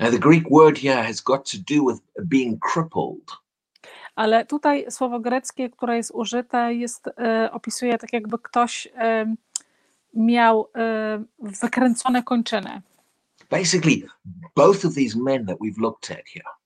Now, 0.00 0.10
the 0.10 0.18
Greek 0.18 0.44
word 0.50 0.78
here 0.78 1.02
has 1.02 1.20
got 1.20 1.50
to 1.50 1.58
do 1.58 1.84
with 1.84 2.00
being 2.24 2.58
crippled. 2.60 3.30
Ale 4.16 4.46
tutaj 4.46 4.86
słowo 4.90 5.20
greckie, 5.20 5.70
które 5.70 5.96
jest 5.96 6.10
użyte, 6.14 6.74
jest, 6.74 7.08
e, 7.18 7.52
opisuje 7.52 7.98
tak, 7.98 8.12
jakby 8.12 8.38
ktoś 8.38 8.88
e, 8.96 9.34
miał 10.14 10.68
wykręcone 11.62 12.22
kończyny. 12.22 12.82
Basically, 13.50 14.02
both 14.56 14.84
of 14.84 14.94
these 14.94 15.18
men 15.18 15.46
that 15.46 15.58
we've 15.58 15.78
looked 15.78 16.10
at 16.10 16.28
here 16.34 16.63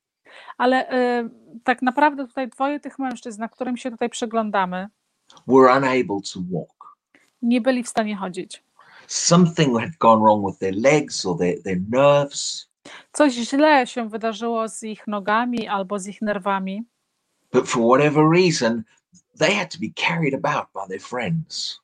Ale 0.59 0.89
e, 0.91 1.29
tak 1.65 1.83
naprawdę 1.83 2.27
tutaj 2.27 2.49
dwoje 2.49 2.81
tych 2.81 2.99
mężczyzn, 2.99 3.41
na 3.41 3.49
którym 3.49 3.77
się 3.77 3.91
tutaj 3.91 4.09
przyglądamy, 4.11 4.89
were 5.47 5.77
unable 5.79 6.21
to 6.35 6.41
walk. 6.53 6.97
nie 7.43 7.61
byli 7.61 7.83
w 7.83 7.89
stanie 7.89 8.17
chodzić. 8.17 8.63
Something 9.07 9.81
had 9.81 9.91
gone 9.99 10.23
wrong 10.23 10.47
with 10.47 10.59
their 10.59 10.75
legs 10.77 11.27
or 11.27 11.39
their, 11.39 11.63
their 11.63 11.81
nerves, 11.91 12.69
Coś 13.13 13.33
źle 13.33 13.87
się 13.87 14.09
wydarzyło 14.09 14.69
z 14.69 14.83
ich 14.83 15.07
nogami 15.07 15.69
albo 15.69 15.99
z 15.99 16.07
ich 16.07 16.23
nerwami, 16.23 16.83
but 17.53 17.69
for 17.69 17.83
whatever 17.83 18.31
reason, 18.31 18.83
they 19.39 19.55
had 19.55 19.71
to 19.73 19.79
be 19.79 19.89
carried 20.07 20.35
about 20.35 20.69
by 20.75 20.89
their 20.89 21.03
friends. 21.03 21.81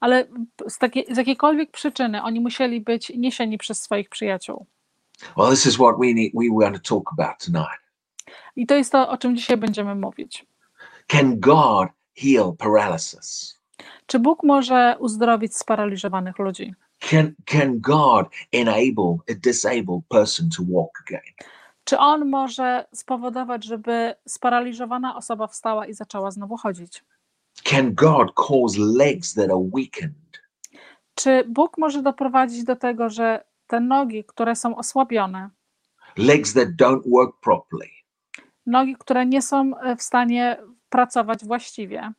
ale 0.00 0.24
z, 0.68 0.78
takiej, 0.78 1.06
z 1.14 1.16
jakiejkolwiek 1.16 1.70
przyczyny 1.70 2.22
oni 2.22 2.40
musieli 2.40 2.80
być 2.80 3.12
niesieni 3.16 3.58
przez 3.58 3.82
swoich 3.82 4.08
przyjaciół. 4.08 4.66
Well, 5.36 5.50
this 5.50 5.66
is 5.66 5.74
what 5.74 5.96
we 6.00 6.06
need, 6.14 6.32
we 6.34 6.64
want 6.64 6.82
to 6.82 6.94
talk 6.94 7.12
about 7.12 7.38
tonight. 7.44 7.81
I 8.56 8.66
to 8.66 8.74
jest 8.74 8.92
to, 8.92 9.08
o 9.08 9.18
czym 9.18 9.36
dzisiaj 9.36 9.56
będziemy 9.56 9.94
mówić. 9.94 10.46
Can 11.06 11.40
God 11.40 11.88
heal 12.16 12.52
paralysis? 12.58 13.58
Czy 14.06 14.18
Bóg 14.18 14.42
może 14.42 14.96
uzdrowić 14.98 15.56
sparaliżowanych 15.56 16.38
ludzi? 16.38 16.74
Can 16.98 17.34
can 17.44 17.80
God 17.80 18.26
enable 18.52 19.18
a 19.30 19.34
disabled 19.34 20.02
person 20.08 20.48
to 20.56 20.62
walk 20.68 20.90
again? 21.06 21.34
Czy 21.84 21.98
On 21.98 22.28
może 22.28 22.86
spowodować, 22.94 23.64
żeby 23.64 24.14
sparaliżowana 24.26 25.16
osoba 25.16 25.46
wstała 25.46 25.86
i 25.86 25.94
zaczęła 25.94 26.30
znowu 26.30 26.56
chodzić? 26.56 27.04
Can 27.64 27.94
God 27.94 28.32
cause 28.34 28.78
legs 28.78 29.34
that 29.34 29.44
are 29.44 29.68
weakened 29.74 30.42
Czy 31.14 31.44
Bóg 31.48 31.78
może 31.78 32.02
doprowadzić 32.02 32.64
do 32.64 32.76
tego, 32.76 33.10
że 33.10 33.44
te 33.66 33.80
nogi, 33.80 34.24
które 34.24 34.56
są 34.56 34.76
osłabione, 34.76 35.50
legs 36.16 36.54
that 36.54 36.68
don't 36.68 37.02
work 37.10 37.40
properly? 37.40 38.01
Nogi, 38.66 38.96
które 38.96 39.26
nie 39.26 39.42
są 39.42 39.78
e, 39.78 39.96
w 39.96 40.02
stanie 40.02 40.56
pracować 40.88 41.44
właściwie, 41.44 42.12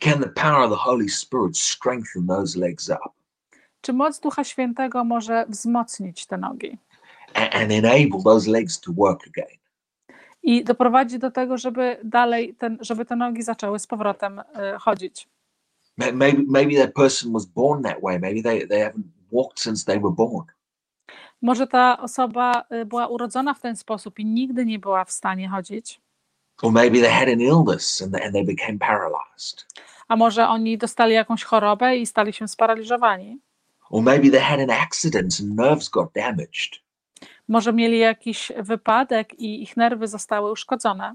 Can 0.00 0.20
the 0.22 0.28
power 0.28 0.60
of 0.60 0.70
the 0.70 0.76
Holy 0.76 1.08
Spirit 1.08 1.58
strengthen 1.58 2.26
those 2.26 2.58
legs 2.60 2.88
up 2.88 2.98
czy 3.80 3.92
moc 3.92 4.20
Ducha 4.20 4.44
Świętego 4.44 5.04
może 5.04 5.46
wzmocnić 5.48 6.26
te 6.26 6.38
nogi 6.38 6.78
and, 7.34 7.54
and 7.54 7.72
enable 7.72 8.22
those 8.24 8.50
legs 8.50 8.80
to 8.80 8.92
work 8.92 9.20
again? 9.28 9.58
i 10.42 10.64
doprowadzić 10.64 11.18
do 11.18 11.30
tego, 11.30 11.58
żeby 11.58 11.96
dalej, 12.04 12.54
ten, 12.54 12.78
żeby 12.80 13.04
te 13.04 13.16
nogi 13.16 13.42
zaczęły 13.42 13.78
z 13.78 13.86
powrotem 13.86 14.38
e, 14.54 14.78
chodzić? 14.78 15.28
Ma- 15.96 16.12
Maybe 16.12 16.42
maybe 16.48 16.74
that 16.86 16.94
person 16.94 17.32
was 17.32 17.44
born 17.46 17.82
that 17.82 18.00
way. 18.02 18.18
Maybe 18.20 18.42
they, 18.42 18.68
they 18.68 18.80
haven't 18.80 19.04
walked 19.32 19.60
since 19.60 19.84
they 19.84 20.00
were 20.00 20.14
born. 20.14 20.46
Może 21.44 21.66
ta 21.66 21.98
osoba 22.00 22.64
e, 22.70 22.84
była 22.84 23.06
urodzona 23.06 23.54
w 23.54 23.60
ten 23.60 23.76
sposób 23.76 24.18
i 24.18 24.24
nigdy 24.26 24.66
nie 24.66 24.78
była 24.78 25.04
w 25.04 25.12
stanie 25.12 25.48
chodzić, 25.48 26.00
Or 26.62 26.72
maybe 26.72 27.00
they 27.00 27.10
had 27.10 27.28
an 27.28 27.40
illness 27.40 28.02
and, 28.02 28.14
and 28.14 28.32
they 28.32 28.44
became 28.44 28.78
paralyzed. 28.78 29.66
a 30.08 30.16
może 30.16 30.48
oni 30.48 30.78
dostali 30.78 31.14
jakąś 31.14 31.44
chorobę 31.44 31.96
i 31.96 32.06
stali 32.06 32.32
się 32.32 32.48
sparaliżowani. 32.48 33.38
Or 33.90 34.02
maybe 34.02 34.30
they 34.30 34.40
had 34.40 34.60
an 34.60 34.70
accident 34.70 35.36
and 35.40 35.56
nerves 35.56 35.88
got 35.88 36.12
damaged. 36.14 36.70
Może 37.48 37.72
mieli 37.72 37.98
jakiś 37.98 38.52
wypadek 38.58 39.34
i 39.40 39.62
ich 39.62 39.76
nerwy 39.76 40.08
zostały 40.08 40.52
uszkodzone. 40.52 41.14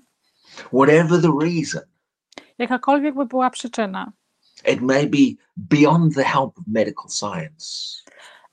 Whatever 0.74 1.22
the 1.22 1.32
reason, 1.42 1.82
Jakakolwiek 2.58 3.16
by 3.16 3.26
była 3.26 3.50
przyczyna, 3.50 4.12
it 4.74 4.82
may 4.82 5.08
be 5.08 5.18
beyond 5.58 6.16
the 6.16 6.24
help 6.24 6.58
of 6.60 6.64
medical 6.68 7.10
science. 7.10 7.66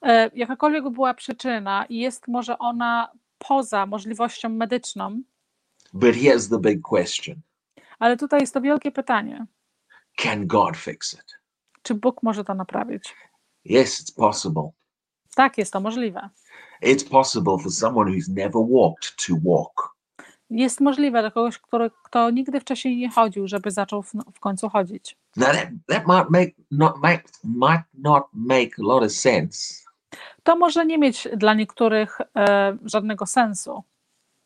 E, 0.06 0.30
jakakolwiek 0.34 0.82
by 0.82 0.90
była 0.90 1.14
przyczyna 1.14 1.86
i 1.88 1.98
jest 1.98 2.28
może 2.28 2.58
ona 2.58 3.10
poza 3.38 3.86
możliwością 3.86 4.48
medyczną, 4.48 5.22
But 5.92 6.14
here's 6.14 6.50
the 6.50 6.58
big 6.60 6.82
question 6.82 7.40
ale 7.98 8.16
tutaj 8.16 8.40
jest 8.40 8.54
to 8.54 8.60
wielkie 8.60 8.92
pytanie: 8.92 9.46
Can 10.16 10.46
God 10.46 10.76
fix 10.76 11.14
it? 11.14 11.38
czy 11.82 11.94
Bóg 11.94 12.22
może 12.22 12.44
to 12.44 12.54
naprawić? 12.54 13.14
Yes, 13.64 14.02
it's 14.04 14.16
possible. 14.16 14.70
Tak, 15.34 15.58
jest 15.58 15.72
to 15.72 15.80
możliwe. 15.80 16.28
It's 16.82 17.10
possible 17.10 17.58
for 17.62 17.72
someone 17.72 18.10
who's 18.10 18.28
never 18.28 18.62
walked 18.70 19.26
to 19.26 19.34
walk. 19.44 19.96
Jest 20.50 20.80
możliwe 20.80 21.20
dla 21.20 21.30
kogoś, 21.30 21.58
który, 21.58 21.90
kto 22.04 22.30
nigdy 22.30 22.60
wcześniej 22.60 22.96
nie 22.96 23.10
chodził, 23.10 23.48
żeby 23.48 23.70
zaczął 23.70 24.02
w, 24.02 24.12
w 24.34 24.40
końcu 24.40 24.68
chodzić. 24.68 25.16
Now 25.36 25.52
that 25.52 25.68
that 25.86 26.06
might 26.06 26.30
make 26.30 26.54
not 26.70 27.02
make 27.02 27.24
might 27.44 27.84
not 27.94 28.22
make 28.32 28.70
a 28.78 28.82
lot 28.82 29.04
of 29.04 29.12
sense 29.12 29.85
To 30.46 30.56
może 30.56 30.86
nie 30.86 30.98
mieć 30.98 31.28
dla 31.36 31.54
niektórych 31.54 32.18
e, 32.36 32.76
żadnego 32.84 33.26
sensu 33.26 33.82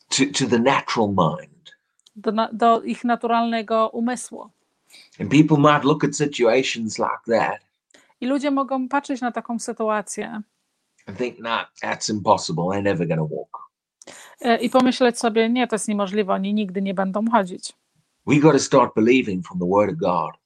to, 0.08 0.24
to 0.38 0.50
the 0.50 0.58
natural 0.58 1.08
mind. 1.08 1.76
do, 2.16 2.32
do 2.52 2.82
ich 2.82 3.04
naturalnego 3.04 3.88
umysłu. 3.88 4.50
And 5.20 5.30
people 5.30 5.56
might 5.58 5.84
look 5.84 6.04
at 6.04 6.16
situations 6.16 6.98
like 6.98 7.38
that 7.38 7.60
I 8.20 8.26
ludzie 8.26 8.50
mogą 8.50 8.88
patrzeć 8.88 9.20
na 9.20 9.32
taką 9.32 9.58
sytuację 9.58 10.42
and 11.06 11.18
think, 11.18 11.38
nah, 11.38 11.66
that's 11.82 12.10
impossible. 12.10 12.64
They're 12.64 12.82
never 12.82 13.08
gonna 13.08 13.28
walk. 13.30 13.70
e, 14.40 14.56
i 14.56 14.70
pomyśleć 14.70 15.18
sobie, 15.18 15.48
nie, 15.48 15.66
to 15.66 15.74
jest 15.74 15.88
niemożliwe, 15.88 16.32
oni 16.32 16.54
nigdy 16.54 16.82
nie 16.82 16.94
będą 16.94 17.30
chodzić. 17.30 17.72
We 18.26 18.36
got 18.36 18.52
to 18.52 18.58
start 18.58 18.94
believing 18.94 19.46
from 19.46 19.58
the 19.58 19.66
word 19.68 19.90
of 19.90 19.98
God. 19.98 20.40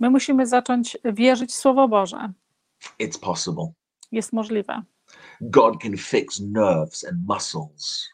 My 0.00 0.10
musimy 0.10 0.46
zacząć 0.46 0.98
wierzyć 1.04 1.50
w 1.50 1.54
Słowo 1.54 1.88
Boże. 1.88 2.32
It's 3.00 3.20
possible. 3.20 3.72
Jest 4.14 4.32
możliwe. 4.32 4.82
God 5.40 5.82
can 5.82 5.96
fix 5.96 6.40
nerves 6.40 7.04
and 7.04 7.18
muscles. 7.28 8.08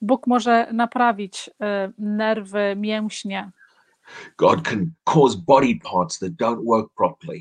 Bóg 0.00 0.26
może 0.26 0.68
naprawić 0.72 1.50
e, 1.60 1.92
nerwy, 1.98 2.74
mięśnie. 2.76 3.50
God 4.38 4.62
can 4.62 4.92
cause 5.04 5.38
body 5.46 5.78
parts 5.92 6.18
that 6.18 6.30
don't 6.32 6.64
work 6.64 6.92
properly 6.96 7.40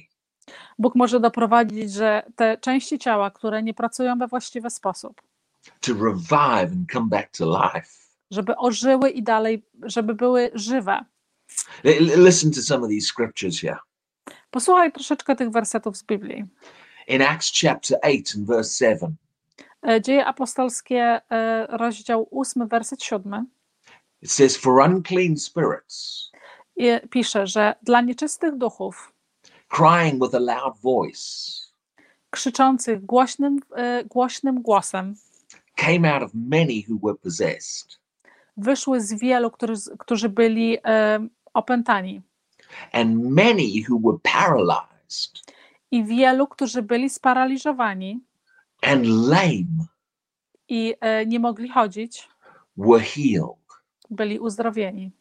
Bóg 0.79 0.95
może 0.95 1.19
doprowadzić, 1.19 1.91
że 1.93 2.23
te 2.35 2.57
części 2.57 2.99
ciała, 2.99 3.31
które 3.31 3.63
nie 3.63 3.73
pracują 3.73 4.17
we 4.17 4.27
właściwy 4.27 4.69
sposób, 4.69 5.21
to 5.79 5.93
revive 5.93 6.71
and 6.71 6.91
come 6.93 7.07
back 7.09 7.37
to 7.37 7.45
life. 7.45 7.87
żeby 8.31 8.57
ożyły 8.57 9.09
i 9.09 9.23
dalej, 9.23 9.65
żeby 9.83 10.15
były 10.15 10.51
żywe. 10.53 11.05
L- 11.83 12.25
listen 12.25 12.51
to 12.51 12.61
some 12.61 12.83
of 12.83 12.89
these 12.89 13.07
scriptures 13.07 13.61
here. 13.61 13.77
Posłuchaj 14.51 14.91
troszeczkę 14.91 15.35
tych 15.35 15.49
wersetów 15.49 15.97
z 15.97 16.03
Biblii. 16.03 16.45
In 17.11 17.21
Acts 17.21 17.51
chapter 17.51 17.97
8 18.03 18.35
and 18.35 18.47
verse 18.47 18.77
7, 18.77 19.17
E, 19.83 20.01
Dzieje 20.01 20.25
apostolskie, 20.25 21.21
e, 21.31 21.67
rozdział 21.69 22.27
8, 22.31 22.67
werset 22.67 23.03
7. 23.03 23.45
it 24.21 24.31
says, 24.31 24.57
For 24.57 24.81
unclean 24.81 25.37
spirits, 25.37 26.31
I 26.75 26.99
pisze, 27.09 27.47
że 27.47 27.75
dla 27.83 28.01
nieczystych 28.01 28.57
duchów, 28.57 29.13
crying 29.69 30.23
with 30.23 30.35
a 30.35 30.39
loud 30.39 30.77
voice, 30.77 31.21
krzyczących 32.29 33.05
głośnym, 33.05 33.59
e, 33.75 34.03
głośnym 34.05 34.61
głosem, 34.61 35.15
came 35.75 36.13
out 36.13 36.23
of 36.23 36.31
many 36.33 36.83
who 36.89 36.99
were 37.03 37.15
possessed, 37.15 37.99
wyszły 38.57 39.01
z 39.01 39.13
wielu, 39.13 39.51
którzy, 39.51 39.97
którzy 39.99 40.29
byli 40.29 40.77
e, 40.85 41.27
opętani, 41.53 42.21
and 42.93 43.15
many 43.23 43.83
who 43.89 43.99
were 43.99 44.17
paralyzed 44.23 45.50
i 45.91 46.03
wielu, 46.03 46.47
którzy 46.47 46.81
byli 46.81 47.09
sparaliżowani. 47.09 48.19
And 48.81 49.05
lame. 49.05 49.85
I 50.67 50.95
e, 51.01 51.25
nie 51.25 51.39
mogli 51.39 51.69
chodzić. 51.69 52.29
Were 52.77 53.03
healed. 53.03 53.57
Byli 54.09 54.39
uzdrowieni. 54.39 55.11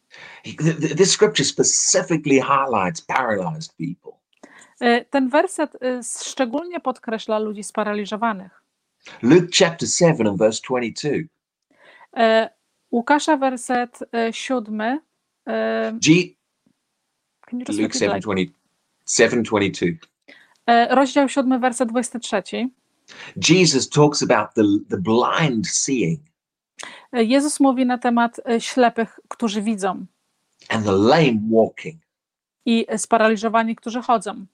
This 0.97 1.11
scripture 1.11 1.45
specifically 1.45 2.41
highlights 2.41 3.01
paralyzed 3.01 3.73
people. 3.77 4.11
E, 4.79 5.05
ten 5.05 5.29
werset 5.29 5.75
e, 5.81 6.01
szczególnie 6.25 6.79
podkreśla 6.79 7.39
ludzi 7.39 7.63
sparaliżowanych. 7.63 8.63
Luke 9.21 9.47
chapter 9.53 9.89
7 9.89 10.27
and 10.27 10.37
verse 10.37 10.61
22. 10.69 11.09
E, 12.17 12.49
Łukasza 12.91 13.37
werset 13.37 13.99
7. 14.31 14.99
G 15.93 16.35
Luke 17.51 17.93
7:22. 19.05 20.10
E, 20.67 20.95
rozdział 20.95 21.29
7, 21.29 21.59
werset 21.59 21.89
23. 21.89 22.69
Jesus 23.49 23.89
talks 23.89 24.23
about 24.23 24.53
the, 24.55 24.63
the 24.89 24.97
blind 24.97 25.67
seeing. 25.67 26.19
E, 27.13 27.23
Jezus 27.23 27.59
mówi 27.59 27.85
na 27.85 27.97
temat 27.97 28.41
e, 28.49 28.61
ślepych, 28.61 29.19
którzy 29.27 29.61
widzą. 29.61 30.05
And 30.69 30.85
the 30.85 30.91
lame 30.91 31.39
walking. 31.51 32.01
I 32.65 32.85
sparaliżowani, 32.97 33.75
którzy 33.75 34.01
chodzą. 34.01 34.45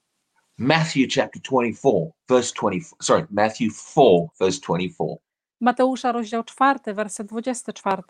Matthew 0.58 1.08
chapter 1.16 1.42
24, 1.42 2.14
verse 2.28 2.54
24. 2.54 2.82
Sorry, 3.02 3.28
Matthew 3.32 3.74
4, 3.94 4.28
verse 4.40 4.60
24. 4.62 5.18
Mateusza 5.62 6.12
rozdział 6.12 6.44
4, 6.44 6.94
werset 6.94 7.28
24. 7.28 8.04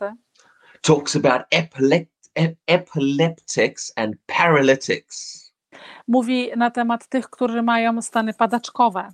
Talks 0.81 1.15
about 1.15 1.41
epilept, 1.51 2.29
epileptics 2.67 3.91
and 3.95 4.15
paralytics. 4.25 5.46
Mówi 6.07 6.49
na 6.57 6.71
temat 6.71 7.07
tych, 7.07 7.29
którzy 7.29 7.61
mają 7.63 8.01
stany 8.01 8.33
padaczkowe. 8.33 9.09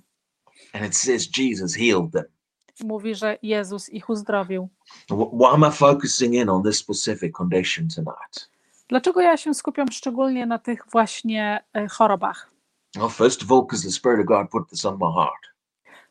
And 0.72 0.86
it 0.86 0.96
says 0.96 1.28
Jesus 1.38 1.74
healed 1.74 2.12
them. 2.12 2.24
Mówi, 2.84 3.14
że 3.14 3.38
Jezus 3.42 3.88
ich 3.88 4.08
uzdrowił. 4.10 4.68
Wh- 5.10 5.30
Why 5.38 5.46
am 5.46 5.64
I 5.68 5.72
focusing 5.76 6.34
in 6.34 6.48
on 6.48 6.62
this 6.62 6.78
specific 6.78 7.32
condition 7.36 7.88
tonight? 7.88 8.50
Dlaczego 8.88 9.20
ja 9.20 9.36
się 9.36 9.54
skupiam 9.54 9.92
szczególnie 9.92 10.46
na 10.46 10.58
tych 10.58 10.84
właśnie 10.92 11.64
e, 11.72 11.88
chorobach? 11.88 12.50
Well, 12.96 13.10
first 13.10 13.42
of 13.42 13.50
all, 13.52 13.62
because 13.62 13.84
the 13.86 13.92
Spirit 13.92 14.20
of 14.20 14.26
God 14.26 14.50
put 14.50 14.68
this 14.70 14.84
on 14.84 14.94
my 15.00 15.12
heart. 15.14 15.54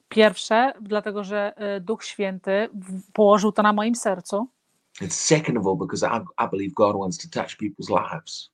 Pierwsze, 0.09 0.73
dlatego 0.81 1.23
że 1.23 1.53
e, 1.57 1.79
Duch 1.79 2.03
Święty 2.03 2.69
położył 3.13 3.51
to 3.51 3.61
na 3.61 3.73
moim 3.73 3.95
sercu, 3.95 4.47
And 5.01 5.13
second 5.13 5.57
of 5.57 5.65
all, 5.67 5.77
because 5.77 6.05
I, 6.07 6.45
I 6.45 6.49
believe 6.49 6.73
God 6.73 6.95
wants 6.97 7.17
to 7.17 7.41
touch 7.41 7.57
people's 7.57 7.89
lives. 7.89 8.49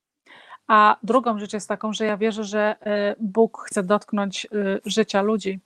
A 0.69 0.97
drugą 1.03 1.39
rzecz 1.39 1.53
jest 1.53 1.67
taką, 1.67 1.93
że 1.93 2.05
ja 2.05 2.17
wierzę, 2.17 2.43
że 2.43 2.75
e, 2.81 3.15
Bóg 3.19 3.63
chce 3.67 3.83
dotknąć 3.83 4.45
e, 4.45 4.79
życia 4.85 5.21
ludzi. 5.21 5.59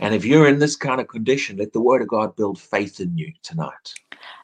And 0.00 0.14
if 0.14 0.28
you're 0.28 0.52
in 0.52 0.60
this 0.60 0.78
kind 0.78 1.00
of 1.00 1.06
condition, 1.06 1.56
let 1.56 1.72
the 1.72 1.82
Word 1.82 2.02
of 2.02 2.08
God 2.08 2.36
build 2.36 2.60
faith 2.60 3.00
in 3.00 3.18
you 3.18 3.26
tonight. 3.48 3.94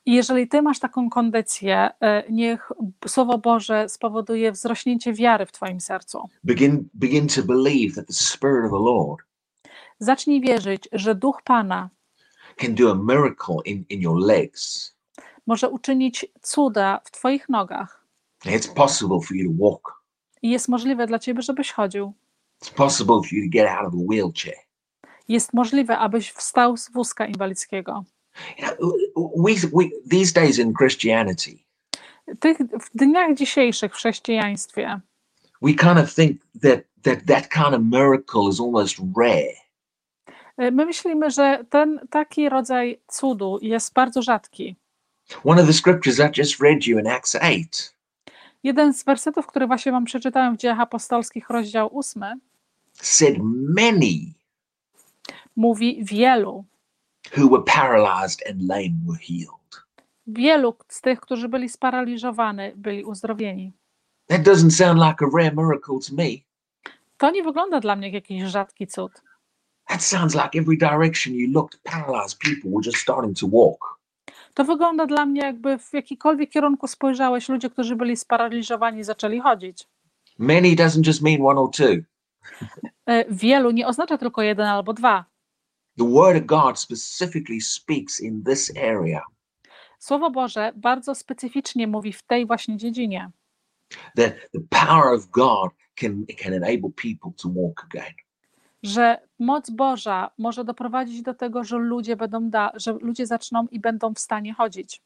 I 0.06 0.14
jeżeli 0.14 0.48
ty 0.48 0.62
masz 0.62 0.78
taką 0.78 1.10
kondycję, 1.10 1.90
e, 2.00 2.24
niech 2.30 2.72
Słowo 3.08 3.38
Boże 3.38 3.88
spowoduje 3.88 4.52
wzrośnięcie 4.52 5.12
wiary 5.12 5.46
w 5.46 5.52
twoim 5.52 5.80
sercu. 5.80 6.28
Begin 6.44 6.88
begin 6.94 7.28
to 7.28 7.42
believe 7.42 7.94
that 7.94 8.06
the 8.06 8.12
Spirit 8.12 8.64
of 8.64 8.70
the 8.70 8.84
Lord 8.84 9.26
Zacznij 9.98 10.40
wierzyć, 10.40 10.88
że 10.92 11.14
Duch 11.14 11.42
Pana 11.44 11.90
can 12.56 12.74
do 12.74 12.90
a 12.90 12.94
miracle 12.94 13.56
in, 13.64 13.84
in 13.88 14.00
your 14.00 14.18
legs. 14.26 14.96
może 15.46 15.70
uczynić 15.70 16.26
cuda 16.42 17.00
w 17.04 17.10
twoich 17.10 17.48
nogach. 17.48 18.01
It's 18.44 18.74
possible 18.74 19.20
for 19.20 19.36
you 19.36 19.50
to 19.50 19.64
walk. 19.64 20.02
I 20.42 20.50
jest 20.50 20.68
możliwe 20.68 21.06
dla 21.06 21.18
ciebie, 21.18 21.42
żebyś 21.42 21.72
chodził. 21.72 22.12
It's 22.62 22.74
possible 22.74 23.14
for 23.14 23.32
you 23.32 23.42
to 23.42 23.50
get 23.50 23.68
out 23.68 23.86
of 23.86 23.94
a 23.94 24.04
wheelchair. 24.10 24.56
Jest 25.28 25.52
możliwe, 25.52 25.98
abyś 25.98 26.32
wstał 26.32 26.76
z 26.76 26.90
wózka 26.90 27.26
inwalidzkiego. 27.26 28.04
You 28.58 28.66
know, 28.66 28.92
we, 29.36 29.54
we 29.54 29.84
these 30.10 30.32
days 30.32 30.58
in 30.58 30.74
Christianity, 30.74 31.58
Tych, 32.40 32.58
w 32.58 32.90
dniach 32.96 33.34
dzisiejszych 33.34 33.92
w 33.92 33.94
chrześcijaństwie 33.94 35.00
we 35.62 35.74
kind 35.74 35.98
of 35.98 36.14
think 36.14 36.40
that 36.62 36.84
that 37.02 37.26
that 37.26 37.50
kind 37.50 37.74
of 37.74 37.82
miracle 37.82 38.48
is 38.48 38.60
almost 38.60 38.98
rare. 39.16 39.54
e, 40.58 40.70
my 40.70 40.86
myślimy, 40.86 41.30
że 41.30 41.64
ten 41.70 42.00
taki 42.10 42.48
rodzaj 42.48 43.00
cudu 43.08 43.58
jest 43.62 43.92
bardzo 43.94 44.22
rzadki. 44.22 44.76
One 45.44 45.62
of 45.62 45.66
the 45.66 45.72
scriptures 45.72 46.18
I 46.18 46.40
just 46.40 46.60
read 46.60 46.86
you 46.86 46.98
in 46.98 47.06
Acts 47.06 47.34
8 47.34 47.64
Jeden 48.62 48.94
z 48.94 49.04
wersetów, 49.04 49.46
który 49.46 49.66
właśnie 49.66 49.92
wam 49.92 50.04
przeczytałem 50.04 50.54
w 50.54 50.58
Dziejach 50.58 50.80
Apostolskich, 50.80 51.50
rozdział 51.50 51.98
8, 51.98 52.40
said 52.92 53.36
many 53.68 54.34
mówi 55.56 56.04
wielu, 56.04 56.64
who 57.36 57.48
were 57.48 57.62
paralyzed 57.64 58.42
and 58.50 58.62
lame 58.68 58.94
were 59.06 59.18
healed. 59.18 59.84
wielu 60.26 60.74
z 60.88 61.00
tych, 61.00 61.20
którzy 61.20 61.48
byli 61.48 61.68
sparaliżowani, 61.68 62.62
byli 62.76 63.04
uzdrowieni. 63.04 63.72
That 64.26 64.42
doesn't 64.42 64.70
sound 64.70 65.00
like 65.00 65.24
a 65.24 65.28
rare 65.38 65.52
miracle 65.54 65.98
to 66.08 66.14
me. 66.14 66.28
To 67.16 67.30
nie 67.30 67.42
wygląda 67.42 67.80
dla 67.80 67.96
mnie 67.96 68.06
jak 68.06 68.14
jakiś 68.14 68.42
rzadki 68.42 68.86
cud. 68.86 69.22
That 69.88 70.02
sounds 70.02 70.34
like 70.34 70.58
every 70.58 70.76
direction 70.76 71.34
you 71.34 71.52
looked, 71.52 71.80
paralyzed 71.82 72.38
people 72.38 72.70
were 72.70 72.82
just 72.84 72.98
starting 72.98 73.38
to 73.38 73.46
walk. 73.48 73.98
To 74.54 74.64
wygląda 74.64 75.06
dla 75.06 75.26
mnie, 75.26 75.40
jakby 75.40 75.78
w 75.78 75.92
jakikolwiek 75.92 76.50
kierunku 76.50 76.86
spojrzałeś, 76.86 77.48
ludzie, 77.48 77.70
którzy 77.70 77.96
byli 77.96 78.16
sparaliżowani, 78.16 79.04
zaczęli 79.04 79.40
chodzić. 79.40 79.88
Many 80.38 80.76
doesn't 80.76 81.06
just 81.06 81.22
mean 81.22 81.46
one 81.46 81.60
or 81.60 81.70
two. 81.70 81.96
E, 83.06 83.24
Wielu 83.30 83.70
nie 83.70 83.86
oznacza 83.86 84.18
tylko 84.18 84.42
jeden 84.42 84.66
albo 84.66 84.92
dwa. 84.92 85.24
The 85.98 86.10
word 86.10 86.42
of 86.42 86.46
God 86.46 86.78
specifically 86.78 87.60
speaks 87.60 88.20
in 88.20 88.44
this 88.44 88.72
area 88.76 89.22
Słowo 90.02 90.30
Boże 90.30 90.72
bardzo 90.76 91.14
specyficznie 91.14 91.86
mówi 91.86 92.12
w 92.12 92.22
tej 92.22 92.46
właśnie 92.46 92.76
dziedzinie, 92.76 93.30
that 94.16 94.34
the 94.52 94.60
power 94.70 95.14
of 95.14 95.30
God 95.30 95.70
can, 95.94 96.24
can 96.38 96.52
enable 96.52 96.90
people 96.96 97.30
to 97.42 97.48
walk 97.48 97.84
again. 97.84 98.14
Że 98.82 99.18
moc 99.38 99.70
Boża 99.70 100.30
może 100.38 100.64
doprowadzić 100.64 101.22
do 101.22 101.34
tego, 101.34 101.64
że 101.64 101.76
ludzie 101.78 102.16
będą 102.16 102.50
da, 102.50 102.72
że 102.74 102.92
ludzie 102.92 103.26
zaczną 103.26 103.66
i 103.70 103.80
będą 103.80 104.14
w 104.14 104.18
stanie 104.18 104.54
chodzić. 104.54 105.02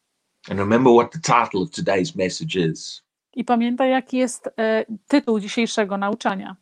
And 0.51 0.59
remember 0.61 0.93
what 0.93 1.13
the 1.13 1.21
title 1.21 1.61
of 1.61 1.69
today's 1.71 2.17
message 2.17 2.61
is 2.71 3.03
I 3.35 3.45
pamiętaj, 3.45 3.91
jaki 3.91 4.17
jest 4.17 4.51
e, 4.59 4.85
tytuł 5.09 5.41
dzisiejszego 5.41 5.97
nauczania. 5.97 6.57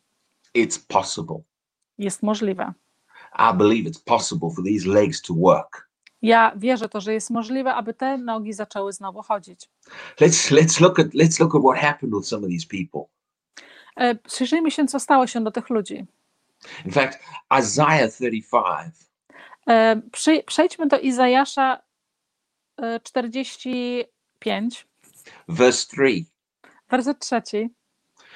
it's 0.57 0.85
possible. 0.87 1.39
Jest 1.97 2.23
możliwe. 2.23 2.73
I 3.39 3.57
believe 3.57 3.89
it's 3.89 4.03
possible 4.05 4.49
for 4.55 4.63
these 4.63 4.89
legs 4.89 5.21
to 5.21 5.33
work. 5.33 5.89
Ja 6.21 6.51
wierzę 6.55 6.89
to, 6.89 7.01
że 7.01 7.13
jest 7.13 7.29
możliwe, 7.29 7.73
aby 7.73 7.93
te 7.93 8.17
nogi 8.17 8.53
zaczęły 8.53 8.93
znowu 8.93 9.21
chodzić. 9.21 9.69
Let's 10.21 10.51
let's 10.55 10.81
look 10.81 10.99
at 10.99 11.07
let's 11.07 11.39
look 11.41 11.55
at 11.55 11.61
what 11.61 11.77
happened 11.77 12.15
with 12.15 12.27
some 12.27 12.45
of 12.45 12.49
these 12.51 12.67
people. 12.67 13.01
E, 13.95 14.15
Przyjrzyjmy 14.15 14.71
się, 14.71 14.85
co 14.85 14.99
stało 14.99 15.27
się 15.27 15.43
do 15.43 15.51
tych 15.51 15.69
ludzi. 15.69 16.05
In 16.85 16.91
fact, 16.91 17.19
Isaiah 17.59 18.11
35, 18.11 18.93
E, 19.67 20.01
Przy, 20.11 20.43
przejdźmy 20.43 20.87
do 20.87 20.99
Izajasza 20.99 21.81
e, 22.77 22.99
45, 22.99 24.87
verse 25.47 25.87
3 25.87 26.25
werset 26.89 27.19
trzeci. 27.19 27.69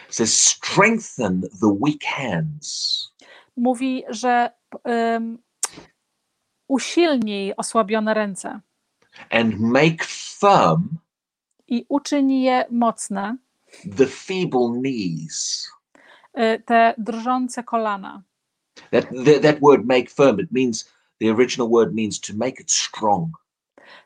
says, 0.10 0.42
Strengthen 0.44 1.42
the 1.42 1.78
weak 1.82 2.04
hands. 2.04 3.10
Mówi, 3.58 4.04
że 4.10 4.52
em, 4.84 5.38
usilnij 6.68 7.54
osłabione 7.58 8.14
ręce. 8.14 8.60
And 9.30 9.60
make 9.60 10.04
firm 10.40 10.98
i 11.68 11.86
uczyń 11.90 12.32
je 12.32 12.66
mocne, 12.72 13.38
the 13.98 14.08
feeble 14.08 14.70
knees. 14.80 15.68
E, 16.40 16.60
te 16.60 16.94
drżące 16.98 17.64
kolana. 17.64 18.24
That, 18.92 19.06
that 19.26 19.42
that 19.42 19.60
word 19.62 19.86
make 19.86 20.10
firm, 20.10 20.40
it 20.40 20.52
means 20.52 20.92
the 21.20 21.32
original 21.32 21.70
word 21.70 21.94
means 21.94 22.20
to 22.20 22.34
make 22.38 22.62
it 22.62 22.72
strong. 22.72 23.30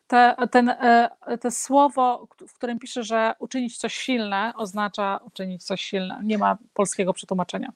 Te, 0.08 0.36
ten, 0.52 0.70
e, 0.70 1.10
te 1.42 1.52
słowo, 1.52 2.28
w 2.48 2.54
którym 2.54 2.80
pisze, 2.80 3.04
że 3.04 3.36
uczynić 3.40 3.78
coś 3.78 3.94
silne, 3.94 4.54
oznacza 4.56 5.20
uczynić 5.28 5.64
coś 5.64 5.82
silne. 5.82 6.22
Nie 6.24 6.38
ma 6.38 6.58
polskiego 6.74 7.14
przetłumaczenia. 7.14 7.72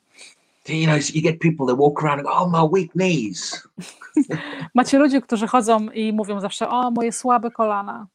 You 0.69 0.85
know, 0.85 1.15
you 1.15 1.21
get 1.21 1.39
people 1.39 1.65
that 1.67 1.77
walk 1.77 2.03
around 2.03 2.19
and 2.19 2.27
go, 2.27 2.33
oh 2.33 2.49
my 2.49 2.69
weak 2.73 2.91
knees. 2.91 3.67
Macie 4.75 4.99
ludzi, 4.99 5.21
którzy 5.21 5.47
chodzą 5.47 5.89
i 5.89 6.13
mówią 6.13 6.39
zawsze, 6.39 6.69
o, 6.69 6.91
moje 6.91 7.11
słabe 7.11 7.51
kolana. 7.51 8.07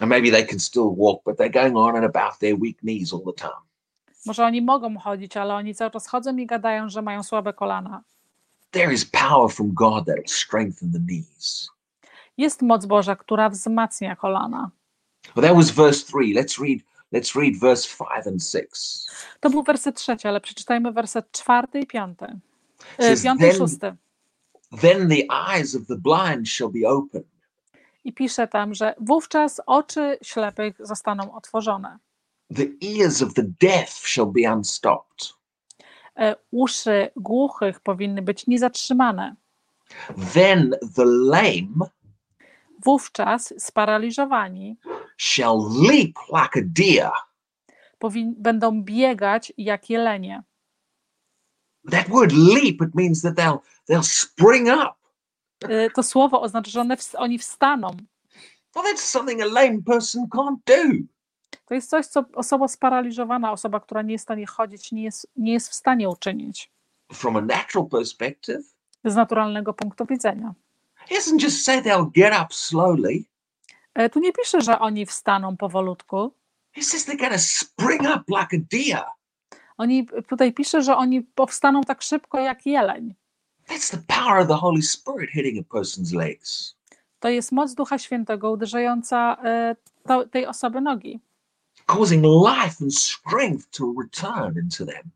And 0.00 0.10
maybe 0.10 0.30
they 0.30 0.46
can 0.46 0.58
still 0.58 0.94
walk, 0.96 1.22
but 1.24 1.38
they're 1.38 1.62
going 1.62 1.76
on 1.76 1.96
and 1.96 2.04
about 2.04 2.38
their 2.38 2.56
weak 2.60 2.76
knees 2.82 3.12
all 3.12 3.24
the 3.24 3.32
time. 3.32 3.68
Może 4.26 4.44
oni 4.44 4.62
mogą 4.62 4.98
chodzić, 4.98 5.36
ale 5.36 5.54
oni 5.54 5.74
cały 5.74 5.90
czas 5.90 6.06
chodzą 6.06 6.36
i 6.36 6.46
gadają, 6.46 6.88
że 6.88 7.02
mają 7.02 7.22
słabe 7.22 7.52
kolana. 7.52 8.02
There 8.70 8.92
is 8.92 9.04
power 9.04 9.50
from 9.52 9.74
God 9.74 10.06
that 10.06 10.16
will 10.16 10.28
strengthen 10.28 10.92
the 10.92 10.98
knees. 10.98 11.70
Jest 12.36 12.62
moc 12.62 12.86
Boża, 12.86 13.16
która 13.16 13.50
wzmacnia 13.50 14.16
kolana. 14.16 14.70
Well, 15.36 15.48
that 15.48 15.56
was 15.56 15.70
verse 15.70 16.06
three. 16.06 16.34
Let's 16.34 16.62
read. 16.62 16.78
Let's 17.12 17.40
read 17.40 17.56
verse 17.60 17.88
five 17.88 18.26
and 18.26 18.42
six. 18.44 19.06
To 19.40 19.50
był 19.50 19.62
werset 19.62 19.96
trzeci, 19.96 20.28
ale 20.28 20.40
przeczytajmy 20.40 20.92
werset 20.92 21.32
czwarty 21.32 21.80
i 21.80 21.86
piąty. 21.86 22.26
E, 22.98 23.02
Says, 23.02 23.22
Piąty 23.22 23.48
i 23.48 23.52
szósty. 23.52 23.96
Then 24.80 25.08
the 25.08 25.24
eyes 25.30 25.74
of 25.74 25.86
the 25.86 25.96
blind 25.96 26.48
shall 26.48 26.70
be 26.70 26.88
opened, 26.88 27.26
I 28.04 28.12
pisze 28.12 28.48
tam, 28.48 28.74
że 28.74 28.94
wówczas 29.00 29.60
oczy 29.66 30.18
ślepych 30.22 30.76
zostaną 30.80 31.34
otworzone, 31.34 31.98
the 32.54 32.66
ears 32.80 33.22
of 33.22 33.34
the 33.34 33.42
deaf 33.60 33.90
shall 34.06 34.26
be 34.26 34.52
unstopped. 34.52 35.32
e, 36.16 36.36
uszy 36.50 37.10
głuchych 37.16 37.80
powinny 37.80 38.22
być 38.22 38.46
niezatrzymane. 38.46 39.36
Then 40.34 40.70
the 40.96 41.04
lame 41.04 41.90
Wówczas 42.84 43.54
sparaliżowani 43.58 44.76
shall 45.16 45.58
leap 45.88 46.12
like 46.28 46.60
a 46.60 46.62
deer. 46.64 47.10
powin- 47.98 48.34
będą 48.38 48.82
biegać 48.82 49.52
jak 49.56 49.90
jelenie. 49.90 50.42
That 51.90 52.08
word 52.08 52.32
leap, 52.32 52.82
it 52.82 52.94
means 52.94 53.22
that 53.22 53.36
they'll 53.36 53.60
they'll 53.88 54.02
spring 54.02 54.68
up. 54.68 54.94
E, 55.68 55.90
To 55.90 56.02
słowo 56.02 56.42
oznacza, 56.42 56.70
że 56.70 56.80
one 56.80 56.96
oni 57.16 57.38
wstaną. 57.38 57.90
Well, 58.76 58.84
that's 58.94 59.00
something 59.10 59.42
a 59.42 59.46
lame 59.46 59.82
person 59.86 60.26
can't 60.28 60.56
do. 60.66 61.04
To 61.66 61.74
jest 61.74 61.90
coś, 61.90 62.06
co 62.06 62.24
osoba 62.34 62.68
sparaliżowana, 62.68 63.52
osoba, 63.52 63.80
która 63.80 64.02
nie 64.02 64.12
jest 64.12 64.22
w 64.22 64.26
stanie 64.26 64.46
chodzić, 64.46 64.92
nie 64.92 65.02
jest, 65.02 65.30
nie 65.36 65.52
jest 65.52 65.68
w 65.68 65.74
stanie 65.74 66.08
uczynić 66.08 66.72
From 67.12 67.36
a 67.36 67.40
natural 67.40 67.88
perspective, 67.90 68.62
z 69.04 69.14
naturalnego 69.14 69.74
punktu 69.74 70.06
widzenia. 70.06 70.54
just 71.42 71.64
say 71.64 71.82
they'll 71.82 72.10
get 72.12 72.32
up 72.42 72.46
slowly. 72.50 73.24
E, 73.94 74.10
Tu 74.10 74.20
nie 74.20 74.32
pisze, 74.32 74.60
że 74.60 74.78
oni 74.78 75.06
wstaną 75.06 75.56
powolutku. 75.56 76.32
It 76.76 76.86
says 76.86 77.08
they're 77.08 77.38
spring 77.38 78.02
up 78.02 78.24
like 78.28 78.56
a 78.56 78.60
deer. 78.70 79.04
Oni 79.76 80.06
tutaj 80.28 80.52
pisze, 80.52 80.82
że 80.82 80.96
oni 80.96 81.22
powstaną 81.22 81.80
tak 81.82 82.02
szybko 82.02 82.38
jak 82.38 82.66
jeleń. 82.66 83.14
That's 83.68 83.90
the 83.90 84.14
power 84.14 84.42
of 84.42 84.48
the 84.48 84.54
Holy 84.54 84.82
Spirit 84.82 85.30
hitting 85.30 85.66
a 85.66 85.78
person's 85.78 86.16
legs. 86.16 86.76
To 87.20 87.28
jest 87.28 87.52
moc 87.52 87.74
Ducha 87.74 87.98
Świętego 87.98 88.50
uderzająca 88.50 89.36
e, 89.44 89.76
to, 90.06 90.26
tej 90.26 90.46
osoby 90.46 90.80
nogi, 90.80 91.20
causing 91.88 92.22
life 92.22 92.80
and 92.80 92.94
strength 92.94 93.70
to 93.70 93.94
return 94.00 94.56
into 94.56 94.86
them. 94.86 95.10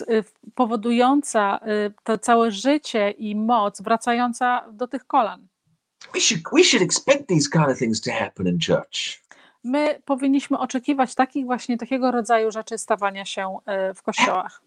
y, 0.00 0.24
powodująca 0.54 1.60
y, 1.66 1.92
to 2.04 2.18
całe 2.18 2.50
życie 2.50 3.10
i 3.10 3.36
moc 3.36 3.80
wracająca 3.80 4.64
do 4.72 4.86
tych 4.86 5.06
kolan. 5.06 5.46
We 6.14 6.20
should 6.20 6.42
we 6.52 6.64
should 6.64 6.82
expect 6.82 7.28
these 7.28 7.50
kind 7.50 7.68
of 7.68 7.78
things 7.78 8.00
to 8.00 8.12
happen 8.12 8.46
in 8.46 8.58
church. 8.66 9.22
My 9.64 10.02
powinniśmy 10.04 10.58
oczekiwać 10.58 11.14
takich 11.14 11.46
właśnie 11.46 11.78
takiego 11.78 12.10
rodzaju 12.10 12.50
rzeczy 12.50 12.78
stawania 12.78 13.24
się 13.24 13.58
y, 13.90 13.94
w 13.94 14.02
kościołach. 14.02 14.62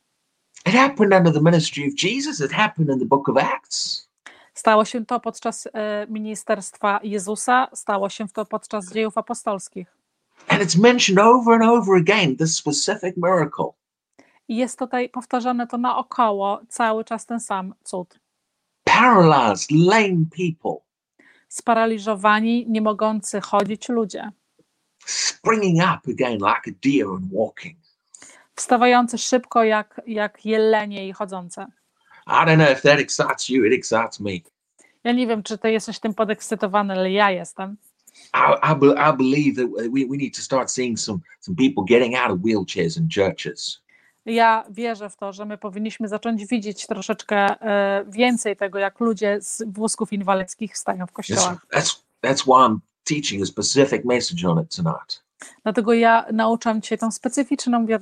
It 0.66 0.74
happened 0.74 1.14
under 1.14 1.34
the 1.34 1.42
ministry 1.42 1.84
of 1.88 2.04
Jesus. 2.04 2.40
It 2.40 2.52
happened 2.52 2.90
in 2.94 3.00
the 3.00 3.06
book 3.06 3.30
of 3.30 3.38
Acts. 3.38 4.10
Stało 4.54 4.86
się 4.86 5.06
to 5.06 5.20
podczas 5.20 5.68
ministerstwa 6.08 7.00
Jezusa, 7.04 7.68
stało 7.74 8.10
się 8.10 8.28
to 8.28 8.46
podczas 8.46 8.94
dziejów 8.94 9.18
apostolskich. 9.18 9.99
And 10.48 10.62
it's 10.62 10.78
mentioned 10.78 11.20
over 11.20 11.54
and 11.54 11.64
over 11.64 11.98
again, 11.98 12.36
this 12.36 12.58
specific 12.58 13.18
miracle. 13.18 13.74
I 14.48 14.56
jest 14.56 14.80
tutaj 14.80 15.10
powtarzane 15.10 15.68
to 15.68 15.78
naokoło 15.78 16.62
cały 16.70 17.04
czas 17.04 17.26
ten 17.26 17.40
sam 17.40 17.74
cud. 17.84 18.20
Paralyzed, 18.84 19.72
lame 19.72 20.26
people 20.38 20.90
Sparaliżowani, 21.50 22.66
nie 22.70 22.82
mogący 22.82 23.42
chodzić 23.42 23.90
ludzie, 23.90 24.32
springing 25.06 25.78
up 25.78 26.12
again 26.12 26.34
like 26.34 26.68
a 26.68 26.74
deer 26.84 27.08
and 27.08 27.34
walking. 27.34 27.78
wstawający 28.56 29.18
szybko 29.18 29.64
jak, 29.64 30.02
jak 30.08 30.46
jelenie 30.46 31.08
i 31.08 31.14
chodzące. 31.14 31.68
I 32.28 32.32
don't 32.32 32.56
know 32.56 32.70
if 32.72 32.82
that 32.82 33.00
excites 33.00 33.50
you, 33.50 33.66
it 33.66 33.74
excites 33.74 34.20
me. 34.20 34.32
Ja 35.04 35.12
nie 35.12 35.28
wiem, 35.28 35.44
czy 35.44 35.58
ty 35.58 35.72
jesteś 35.72 36.00
tym 36.00 36.14
podekscytowany, 36.14 36.94
ale 36.94 37.12
ja 37.12 37.32
jestem. 37.32 37.78
I, 38.34 38.72
I, 38.72 38.76
be- 38.76 38.96
I 38.98 39.18
believe 39.18 39.56
that 39.56 39.92
we, 39.92 40.06
we 40.06 40.18
need 40.18 40.36
to 40.36 40.42
start 40.42 40.72
seeing 40.72 41.00
some, 41.00 41.20
some 41.40 41.56
people 41.56 41.84
getting 41.84 42.16
out 42.16 42.32
of 42.32 42.40
wheelchairs 42.40 42.98
in 42.98 43.08
churches. 43.16 43.82
Ja 44.26 44.64
wierzę 44.70 45.10
w 45.10 45.16
to, 45.16 45.34
że 45.34 45.46
my 45.46 45.58
powinniśmy 45.58 46.08
zacząć 46.08 46.46
widzieć 46.46 46.88
troszeczkę 46.88 47.38
e, 47.38 48.06
więcej 48.08 48.58
tego, 48.58 48.80
jak 48.80 49.00
ludzie 49.00 49.42
z 49.42 49.64
wózków 49.68 50.14
inwalidzkich 50.14 50.78
stają 50.78 51.08
w 51.08 51.12
kościołach. 51.12 51.66
that's, 51.74 51.96
that's 52.24 52.44
why 52.44 52.54
I'm 52.54 52.78
teaching 53.04 53.44
a 53.44 53.46
specific 53.46 54.06
message 54.06 54.50
on 54.50 54.64
it 54.64 54.76
tonight. 54.76 55.24
Dlatego 55.64 55.94
ja 55.94 56.26
nauczam 56.34 56.82
cię 56.82 56.98
tą 56.98 57.12
specyficzną 57.12 57.86
e, 57.90 57.98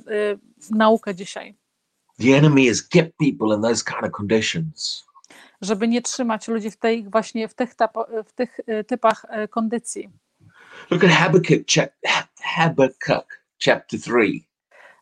naukę 0.70 1.14
dzisiaj, 1.14 1.54
The 2.18 2.36
enemy 2.36 2.66
has 2.66 2.82
kept 2.82 3.16
people 3.16 3.54
in 3.54 3.62
those 3.62 3.84
kind 3.84 4.02
of 4.02 4.10
conditions. 4.10 5.04
Żeby 5.60 5.88
nie 5.88 6.02
trzymać 6.02 6.48
ludzi 6.48 6.70
w 6.70 6.76
tej 6.76 7.10
właśnie 7.10 7.48
w 7.48 7.54
tych, 7.54 7.74
w 8.26 8.32
tych 8.32 8.60
e, 8.66 8.84
typach 8.84 9.24
e, 9.28 9.48
kondycji. 9.48 10.10
Look 10.90 11.04
at 11.04 11.10
Habakkuk, 11.10 11.66
Habakkuk 12.40 13.42
chapter 13.64 14.00
3, 14.00 14.48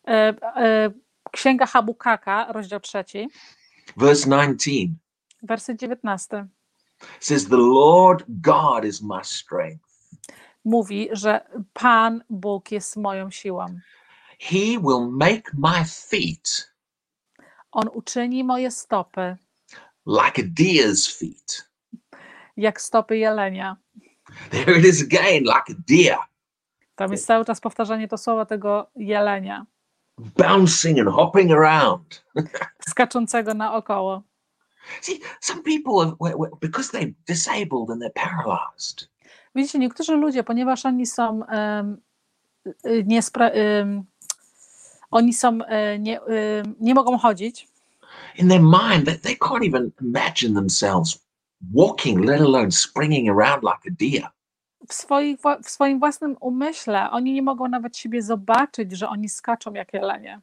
E, 0.07 0.91
Księga 1.33 1.67
Habukaka, 1.67 2.53
rozdział 2.53 2.81
trzeci, 2.81 3.29
verse 3.97 4.29
19. 4.29 4.71
werset 5.43 5.79
19. 5.79 6.49
says, 7.21 7.49
The 7.49 7.57
Lord 7.57 8.25
God 8.29 8.85
is 8.85 9.03
my 9.03 9.25
strength. 9.25 9.87
Mówi, 10.65 11.09
że 11.13 11.41
Pan 11.73 12.25
Bóg 12.31 12.73
jest 12.73 12.97
moją 12.97 13.31
siłą. 13.31 13.67
He 14.39 14.79
will 14.81 15.09
make 15.11 15.55
my 15.55 15.85
feet 15.85 16.75
On 17.73 17.89
uczyni 17.95 18.45
moje 18.45 18.71
stopy 18.71 19.37
like 20.07 20.43
a 20.43 20.45
deer's 20.45 21.07
feet. 21.19 21.69
jak 22.57 22.81
stopy 22.81 23.19
jelenia. 23.19 23.77
There 24.51 24.79
it 24.79 24.85
is 24.85 25.03
again, 25.03 25.43
like 25.45 25.71
a 25.71 25.75
deer, 25.89 26.19
Tam 26.97 27.13
jest 27.13 27.27
cały 27.27 27.45
czas 27.45 27.61
powtarzanie 27.61 28.09
to 28.09 28.19
słowa 28.19 28.47
tego 28.47 28.91
jelenia, 28.97 29.67
bouncing 30.19 30.99
and 30.99 31.09
hopping 31.09 31.53
around. 31.53 32.25
skaczącego 32.91 33.55
naokoło. 33.55 34.23
See, 35.01 35.21
some 35.41 35.63
people, 35.63 36.17
were- 36.21 36.51
because 36.61 36.91
they're 36.99 37.13
disabled 37.29 37.91
and 37.91 38.03
they're 38.03 38.13
paralyzed, 38.25 39.09
Widzicie, 39.55 39.79
niektórzy 39.79 40.17
ludzie, 40.17 40.45
ponieważ 40.45 40.87
oni 40.87 41.07
są 41.07 41.41
y, 41.43 43.05
niespra- 43.05 43.51
em, 43.55 44.05
oni 45.11 45.35
są, 45.35 45.59
e, 45.65 45.99
nie, 45.99 46.21
em, 46.23 46.75
nie 46.81 46.95
mogą 46.95 47.19
chodzić, 47.19 47.69
in 48.39 48.49
their 48.49 48.63
mind, 48.63 49.07
they, 49.07 49.17
they 49.17 49.37
can't 49.37 49.65
even 49.65 49.93
imagine 50.01 50.55
themselves 50.55 51.19
walking, 51.73 52.23
let 52.23 52.41
alone 52.41 52.71
springing 52.71 53.29
around 53.29 53.63
like 53.63 53.87
a 53.87 53.91
deer. 53.91 54.31
w, 54.89 54.95
swoich, 54.95 55.39
w 55.65 55.71
swoim 55.71 55.99
własnym 55.99 56.37
umyśle 56.41 57.11
oni 57.11 57.33
nie 57.33 57.43
mogą 57.43 57.69
nawet 57.69 57.97
siebie 57.97 58.23
zobaczyć, 58.23 58.93
że 58.93 59.09
oni 59.09 59.29
skaczą 59.29 59.73
jak 59.73 59.93
jelenie. 59.95 60.41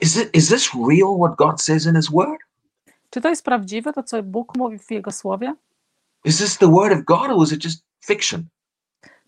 Is, 0.00 0.16
it, 0.16 0.36
is 0.36 0.48
this 0.48 0.70
real 0.74 1.18
what 1.18 1.36
God 1.36 1.62
says 1.62 1.86
in 1.86 1.96
His 1.96 2.10
Word? 2.10 2.40
Czy 3.10 3.20
to 3.20 3.28
jest 3.28 3.44
prawdziwe, 3.44 3.92
to 3.92 4.02
co 4.02 4.22
Bóg 4.22 4.56
mówi 4.56 4.78
w 4.78 4.90
Jego 4.90 5.12
Słowie? 5.12 5.54
Is 6.24 6.38
this 6.38 6.58
the 6.58 6.70
Word 6.72 6.98
of 6.98 7.04
God 7.04 7.30
or 7.30 7.44
is 7.44 7.52
it 7.52 7.64
just 7.64 7.84
fiction? 8.06 8.48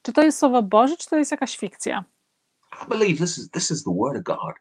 Czy 0.02 0.12
to 0.12 0.22
jest 0.22 0.38
Słowo 0.38 0.62
Boże, 0.62 0.96
czy 0.96 1.08
to 1.08 1.16
jest 1.16 1.30
jakaś 1.30 1.56
fikcja? 1.56 2.04
I 2.84 2.88
believe 2.88 3.18
this 3.18 3.38
is 3.38 3.50
this 3.50 3.70
is 3.70 3.84
the 3.84 3.94
Word 3.94 4.16
of 4.16 4.22
God. 4.22 4.54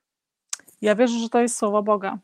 Ja 0.82 0.96
wierzę, 0.96 1.20
że 1.20 1.30
to 1.30 1.42
jest 1.42 1.58
Słowo 1.58 1.84
Boga. 1.84 2.18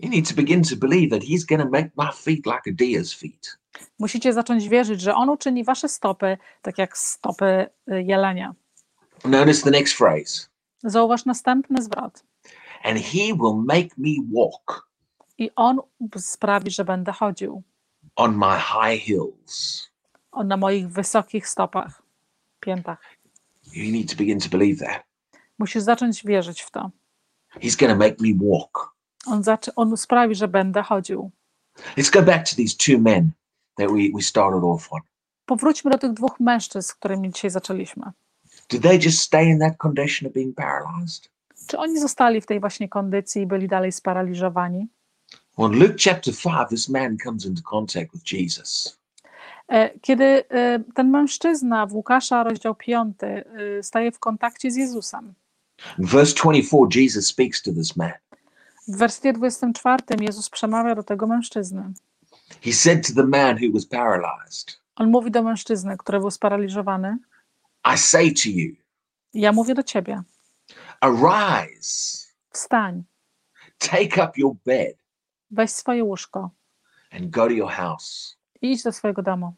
You 0.00 0.08
need 0.10 0.28
to 0.28 0.34
begin 0.34 0.62
to 0.62 0.76
believe 0.76 1.10
that 1.10 1.22
He's 1.28 1.44
going 1.44 1.62
to 1.62 1.68
make 1.70 1.90
my 1.96 2.10
feet 2.12 2.46
like 2.46 2.70
a 2.70 2.72
deer's 2.72 3.12
feet. 3.14 3.58
Musicie 3.98 4.32
zacząć 4.32 4.68
wierzyć, 4.68 5.00
że 5.00 5.14
On 5.14 5.28
uczyni 5.28 5.64
wasze 5.64 5.88
stopy 5.88 6.38
tak 6.62 6.78
jak 6.78 6.98
stopy 6.98 7.66
y, 7.92 8.02
jelenia. 8.02 8.54
Notice 9.24 9.62
the 9.62 9.70
next 9.70 9.94
phrase. 9.94 10.48
Zauważ 10.84 11.24
następny 11.24 11.82
zwrot. 11.82 12.24
And 12.84 12.98
He 12.98 13.34
will 13.34 13.62
make 13.66 13.88
me 13.98 14.10
walk 14.34 14.88
I 15.38 15.50
On 15.56 15.80
sprawi, 16.18 16.70
że 16.70 16.84
będę 16.84 17.12
chodził 17.12 17.62
on 18.16 18.36
my 18.38 18.56
high 18.58 19.02
hills. 19.02 19.88
on 20.32 20.48
na 20.48 20.56
moich 20.56 20.88
wysokich 20.88 21.48
stopach, 21.48 22.02
piętach. 22.60 23.00
You 23.72 23.92
need 23.92 24.10
to 24.10 24.16
begin 24.16 24.40
to 24.40 24.48
believe 24.48 24.86
that. 24.86 25.02
Musisz 25.58 25.82
zacząć 25.82 26.24
wierzyć 26.24 26.62
w 26.62 26.70
to. 26.70 26.90
He's 27.60 27.76
going 27.80 27.92
to 27.92 27.96
make 27.98 28.20
me 28.20 28.28
walk. 28.40 28.94
On, 29.26 29.42
zaczy, 29.42 29.74
on 29.74 29.96
sprawi, 29.96 30.34
że 30.34 30.48
będę 30.48 30.82
chodził. 30.82 31.30
Let's 31.96 32.12
go 32.12 32.22
back 32.22 32.50
to 32.50 32.56
these 32.56 32.76
two 32.76 32.98
men 32.98 33.30
that 33.76 33.90
we, 33.90 33.98
we 34.14 34.22
started 34.22 34.64
off 34.64 34.92
on. 34.92 35.00
Powróćmy 35.46 35.90
do 35.90 35.98
tych 35.98 36.12
dwóch 36.12 36.40
mężczyzn, 36.40 36.88
z 36.88 36.94
którymi 36.94 37.32
dzisiaj 37.32 37.50
zaczęliśmy. 37.50 38.12
Did 38.68 38.82
they 38.82 38.98
just 38.98 39.20
stay 39.20 39.46
in 39.46 39.58
that 39.58 39.76
condition 39.76 40.28
of 40.28 40.34
being 40.34 40.56
paralyzed? 40.56 41.30
Czy 41.66 41.78
oni 41.78 42.00
zostali 42.00 42.40
w 42.40 42.46
tej 42.46 42.60
właśnie 42.60 42.88
kondycji 42.88 43.42
i 43.42 43.46
byli 43.46 43.68
dalej 43.68 43.92
sparaliżowani? 43.92 44.88
Well, 45.58 45.72
in 45.72 45.78
Luke 45.78 45.94
chapter 46.04 46.34
5, 46.34 46.68
this 46.68 46.88
man 46.88 47.16
comes 47.24 47.44
into 47.44 47.62
contact 47.62 48.12
with 48.12 48.32
Jesus. 48.32 48.98
E, 49.68 49.98
Kiedy 50.00 50.24
e, 50.24 50.80
ten 50.94 51.10
mężczyzna 51.10 51.86
w 51.86 51.94
Łukasza, 51.94 52.42
rozdział 52.42 52.74
5, 52.74 53.16
staje 53.82 54.12
w 54.12 54.18
kontakcie 54.18 54.70
z 54.70 54.76
Jezusem. 54.76 55.34
In 55.98 56.06
verse 56.06 56.34
24, 56.34 57.02
Jesus 57.02 57.26
speaks 57.26 57.62
to 57.62 57.72
this 57.72 57.96
man. 57.96 58.12
W 58.88 58.96
wersji 58.96 59.32
24 59.32 60.02
Jezus 60.20 60.50
przemawia 60.50 60.94
do 60.94 61.02
tego 61.02 61.26
mężczyzny. 61.26 61.92
He 62.64 62.72
said 62.72 63.06
to 63.08 63.14
the 63.14 63.26
man 63.28 63.56
who 63.56 63.72
was 63.72 63.86
paralyzed, 63.86 64.80
On 64.96 65.10
mówi 65.10 65.30
do 65.30 65.42
mężczyzny, 65.42 65.96
który 65.96 66.18
był 66.20 66.30
sparaliżowany: 66.30 67.18
I 67.94 67.98
say 67.98 68.30
to 68.32 68.48
you, 68.48 68.74
Ja 69.34 69.52
mówię 69.52 69.74
do 69.74 69.82
ciebie, 69.82 70.22
arise, 71.00 72.26
wstań, 72.50 73.04
take 73.78 74.24
up 74.24 74.32
your 74.36 74.54
bed, 74.66 74.96
weź 75.50 75.70
swoje 75.70 76.04
łóżko 76.04 76.50
and 77.10 77.30
go 77.30 77.44
to 77.46 77.50
your 77.50 77.70
house. 77.70 78.36
i 78.62 78.72
idź 78.72 78.82
do 78.82 78.92
swojego 78.92 79.22
domu. 79.22 79.54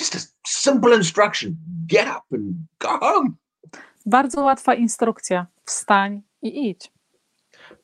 Just 0.00 0.16
a 0.16 0.18
simple 0.48 0.96
instruction 0.96 1.56
get 1.86 2.08
up 2.08 2.36
and 2.36 2.54
go 2.80 2.98
home. 2.98 3.30
Bardzo 4.06 4.42
łatwa 4.42 4.74
instrukcja: 4.74 5.46
wstań 5.64 6.22
i 6.42 6.70
idź. 6.70 6.92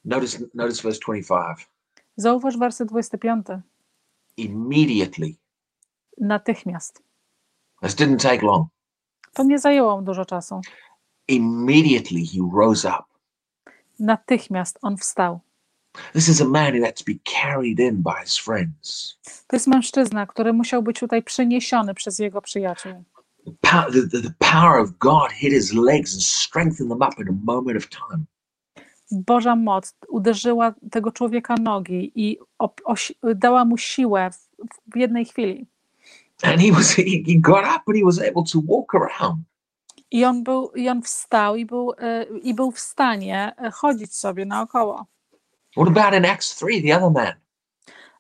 Notice, 0.07 0.39
notice 0.55 0.83
verse 0.83 1.01
25. 1.01 1.69
Zauważ 2.17 2.57
werset 2.57 2.89
25. 2.89 3.47
Immediately, 4.37 5.37
Natychmiast. 6.19 7.03
this 7.83 7.95
didn't 7.95 8.23
take 8.23 8.43
long. 8.43 8.67
To 9.35 9.43
nie 9.45 9.59
zajęło 9.59 10.03
dużo 10.03 10.25
czasu. 10.25 10.61
Immediately, 11.29 12.21
he 12.27 12.39
rose 12.57 12.89
up. 12.89 13.05
Natychmiast 13.99 14.79
on 14.83 14.97
wstał. 14.97 15.41
This 16.13 16.29
is 16.29 16.41
a 16.41 16.45
man 16.45 16.75
who 16.75 16.85
had 16.85 16.97
to 16.97 17.05
be 17.07 17.19
carried 17.43 17.81
in 17.81 18.03
by 18.03 18.13
his 18.25 18.37
friends. 18.39 19.19
To 19.47 19.57
jest 19.57 19.67
mężczyzna, 19.67 20.27
który 20.27 20.53
musiał 20.53 20.83
być 20.83 21.01
tutaj 21.01 21.23
przyniesiony 21.23 21.95
przez 21.95 22.19
jego 22.19 22.43
przyjaciół. 22.43 23.05
The 23.45 23.53
power, 23.71 23.93
the, 23.93 24.23
the 24.23 24.35
power 24.39 24.81
of 24.81 24.91
God 24.99 25.33
hit 25.33 25.53
his 25.53 25.73
legs 25.73 26.15
and 26.15 26.23
strengthened 26.23 26.89
them 26.91 27.09
up 27.09 27.23
in 27.23 27.29
a 27.29 27.53
moment 27.53 27.77
of 27.77 27.89
time. 27.89 28.25
Boża 29.11 29.57
moc 29.57 29.95
uderzyła 30.09 30.75
tego 30.91 31.13
człowieka 31.13 31.55
nogi 31.61 32.13
i 32.15 32.39
dała 33.35 33.65
mu 33.65 33.79
siłę 33.79 34.31
w, 34.31 34.49
w 34.95 34.97
jednej 34.97 35.25
chwili. 35.25 35.67
And 36.43 36.61
he 36.61 36.73
was 36.73 36.95
he, 36.95 37.03
he 37.03 37.35
got 37.41 37.65
up 37.65 37.83
and 37.87 37.97
he 37.97 38.05
was 38.05 38.19
able 38.19 38.45
to 38.53 38.61
walk 38.69 38.95
around. 38.95 39.39
I 40.11 40.25
on, 40.25 40.43
był, 40.43 40.71
i 40.71 40.89
on 40.89 41.03
wstał 41.03 41.57
i 41.57 41.67
był, 41.67 41.93
e, 41.99 42.25
i 42.43 42.55
był 42.55 42.71
w 42.71 42.81
stanie 42.81 43.53
e, 43.59 43.71
chodzić 43.71 44.15
sobie 44.15 44.45
naokoło. 44.47 45.07
What 45.77 45.89
about 45.89 46.15
in 46.15 46.25
Acts 46.25 46.57
3, 46.57 46.67
the 46.83 46.97
other 46.97 47.11
man? 47.11 47.33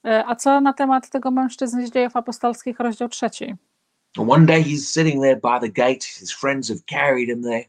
E, 0.04 0.24
A 0.26 0.36
co 0.36 0.60
na 0.60 0.72
temat 0.72 1.10
tego 1.10 1.30
mężczyzny 1.30 1.86
z 1.86 1.90
dziejów 1.90 2.16
apostolskich, 2.16 2.80
rozdział 2.80 3.08
trzeci? 3.08 3.54
One 4.18 4.46
day 4.46 4.62
he's 4.64 4.92
sitting 4.92 5.22
there 5.22 5.36
by 5.36 5.60
the 5.60 5.68
gate. 5.68 6.04
His 6.20 6.32
friends 6.32 6.68
have 6.68 6.80
carried 6.90 7.28
him 7.28 7.42
there. 7.42 7.64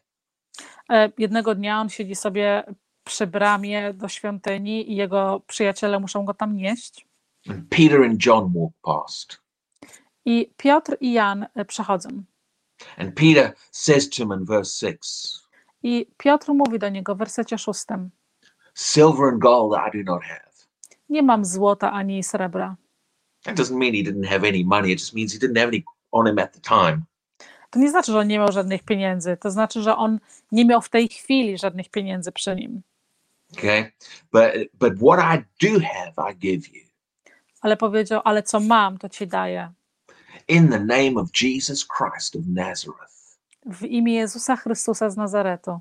Jednego 1.18 1.56
dnia 1.56 1.82
on 1.82 1.90
siedzi 1.90 2.16
sobie 2.16 2.64
przy 3.08 3.28
bramie 3.28 3.94
do 3.94 4.08
świątyni 4.08 4.92
i 4.92 4.96
jego 4.96 5.42
przyjaciele 5.48 6.00
muszą 6.00 6.26
go 6.26 6.34
tam 6.34 6.58
nieść. 6.58 7.08
And 7.50 7.70
Peter 7.70 8.04
and 8.04 8.26
John 8.26 8.54
walk 8.56 8.74
past. 8.82 9.42
I 10.26 10.52
Piotr 10.58 10.98
i 11.00 11.14
Jan 11.14 11.48
e, 11.56 11.66
przechodzą. 11.66 12.10
And 12.98 13.16
Peter 13.16 13.54
says 13.72 14.10
to 14.10 14.16
him 14.16 14.34
in 14.34 14.46
verse 14.46 14.88
6 14.88 15.48
I 15.84 16.06
Piotr 16.18 16.54
mówi 16.54 16.80
do 16.80 16.90
niego 16.90 17.16
w 17.16 17.18
wersecie 17.18 17.58
szóstym: 17.58 18.10
Silver 18.74 19.34
and 19.34 19.40
gold 19.42 19.80
I 19.88 20.04
do 20.04 20.12
not 20.12 20.24
have. 20.24 20.48
Nie 21.10 21.24
mam 21.24 21.46
złota 21.46 21.92
ani 21.92 22.24
srebra. 22.24 22.76
That 23.44 23.56
doesn't 23.56 23.78
mean 23.78 23.94
he 23.94 24.04
didn't 24.04 24.28
have 24.28 24.48
any 24.48 24.64
money. 24.66 24.92
It 24.92 25.00
just 25.00 25.14
means 25.14 25.34
he 25.34 25.40
didn't 25.40 25.60
have 25.60 25.68
any 25.68 25.84
on 26.12 26.28
him 26.28 26.40
at 26.40 26.54
the 26.54 26.60
time. 26.62 27.02
To 27.70 27.80
nie 27.80 27.90
znaczy, 27.90 28.12
że 28.12 28.20
on 28.20 28.28
nie 28.28 28.40
miał 28.40 28.52
żadnych 28.52 28.84
pieniędzy. 28.84 29.38
To 29.38 29.52
znaczy, 29.52 29.82
że 29.82 29.96
on 29.96 30.20
nie 30.52 30.66
miał 30.66 30.82
w 30.82 30.90
tej 30.90 31.08
chwili 31.08 31.58
żadnych 31.58 31.90
pieniędzy 31.90 32.32
przy 32.32 32.56
nim. 32.56 32.82
Okay. 33.54 33.92
But 34.32 34.54
but 34.80 34.94
what 35.00 35.20
I 35.20 35.46
do 35.60 35.80
have, 35.80 36.14
I 36.18 36.34
give 36.34 36.68
you. 36.68 36.88
Ale 37.62 37.78
powiedział: 37.78 38.22
Ale 38.24 38.44
co 38.44 38.60
mam, 38.60 38.98
to 38.98 39.10
ci 39.10 39.28
daję. 39.28 39.74
In 40.48 40.70
the 40.70 40.80
name 40.80 41.18
of 41.18 41.32
Jesus 41.42 41.86
Christ 41.86 42.36
of 42.36 42.42
Nazareth. 42.48 43.38
W 43.66 43.84
imię 43.84 44.14
Jezusa 44.14 44.56
Chrystusa 44.56 45.10
z 45.10 45.18
Nazaretu. 45.18 45.80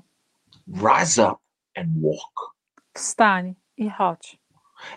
Rise 0.67 1.31
up 1.31 1.39
and 1.75 1.87
walk. 2.01 2.55
Wstań 2.93 3.55
i 3.77 3.89
chodź. 3.89 4.39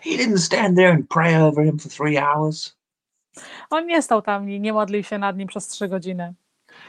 He 0.02 0.10
didn't 0.10 0.38
stand 0.38 0.76
there 0.76 0.92
and 0.92 1.08
pray 1.08 1.36
over 1.36 1.64
him 1.64 1.78
for 1.78 1.88
three 1.88 2.18
hours. 2.18 2.76
On 3.70 3.86
nie 3.86 4.02
stał 4.02 4.22
tam 4.22 4.50
i 4.50 4.60
nie 4.60 4.72
modlił 4.72 5.02
się 5.02 5.18
nad 5.18 5.36
nim 5.36 5.48
przez 5.48 5.68
trzy 5.68 5.88
godziny. 5.88 6.34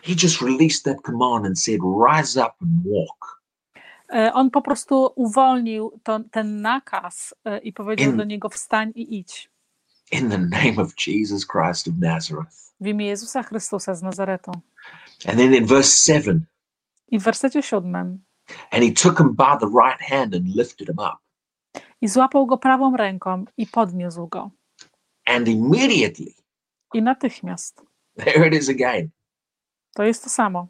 He 0.03 0.13
just 0.23 0.41
released 0.41 0.83
that 0.83 1.01
command 1.01 1.45
and 1.45 1.59
said, 1.59 1.79
Rise 1.81 2.37
up 2.37 2.53
and 2.61 2.83
walk. 2.85 3.40
E, 4.13 4.33
On 4.33 4.49
po 4.51 4.61
prostu 4.61 5.13
uwolnił 5.15 5.99
to, 6.03 6.19
ten 6.31 6.61
nakaz 6.61 7.33
e, 7.45 7.57
i 7.59 7.73
powiedział 7.73 8.11
In- 8.11 8.17
do 8.17 8.23
niego: 8.23 8.49
Wstań 8.49 8.91
i 8.95 9.17
idź. 9.19 9.49
In 10.11 10.29
the 10.29 10.37
name 10.37 10.81
of 10.81 10.93
Jesus 11.07 11.47
Christ 11.47 11.87
of 11.87 11.93
Nazareth. 11.99 12.73
W 12.81 12.87
imię 12.87 13.05
Jezusa 13.07 13.43
Chrystusa 13.43 13.95
z 13.95 14.01
Nazaretu. 14.03 14.51
And 15.27 15.37
then 15.37 15.53
in 15.53 15.65
verse 15.65 16.13
7, 16.13 16.45
I 17.07 17.19
w 17.19 17.23
wersecie 17.23 17.61
siódmym. 17.63 18.17
and 18.71 18.83
he 18.83 18.91
took 18.91 19.17
him 19.19 19.29
by 19.35 19.57
the 19.59 19.67
right 19.85 20.01
hand 20.01 20.35
and 20.35 20.55
lifted 20.55 20.87
him 20.87 20.99
up. 20.99 21.17
I 22.01 22.07
złapał 22.07 22.45
go 22.45 22.57
prawą 22.57 22.97
ręką 22.97 23.45
i 23.57 23.67
podniósł 23.67 24.27
go. 24.27 24.51
And 25.25 25.47
immediately, 25.47 26.33
I 26.93 27.01
natychmiast. 27.01 27.81
there 28.17 28.47
it 28.47 28.53
is 28.53 28.69
again. 28.69 29.09
To 29.95 30.03
jest 30.03 30.23
to 30.23 30.29
samo. 30.29 30.67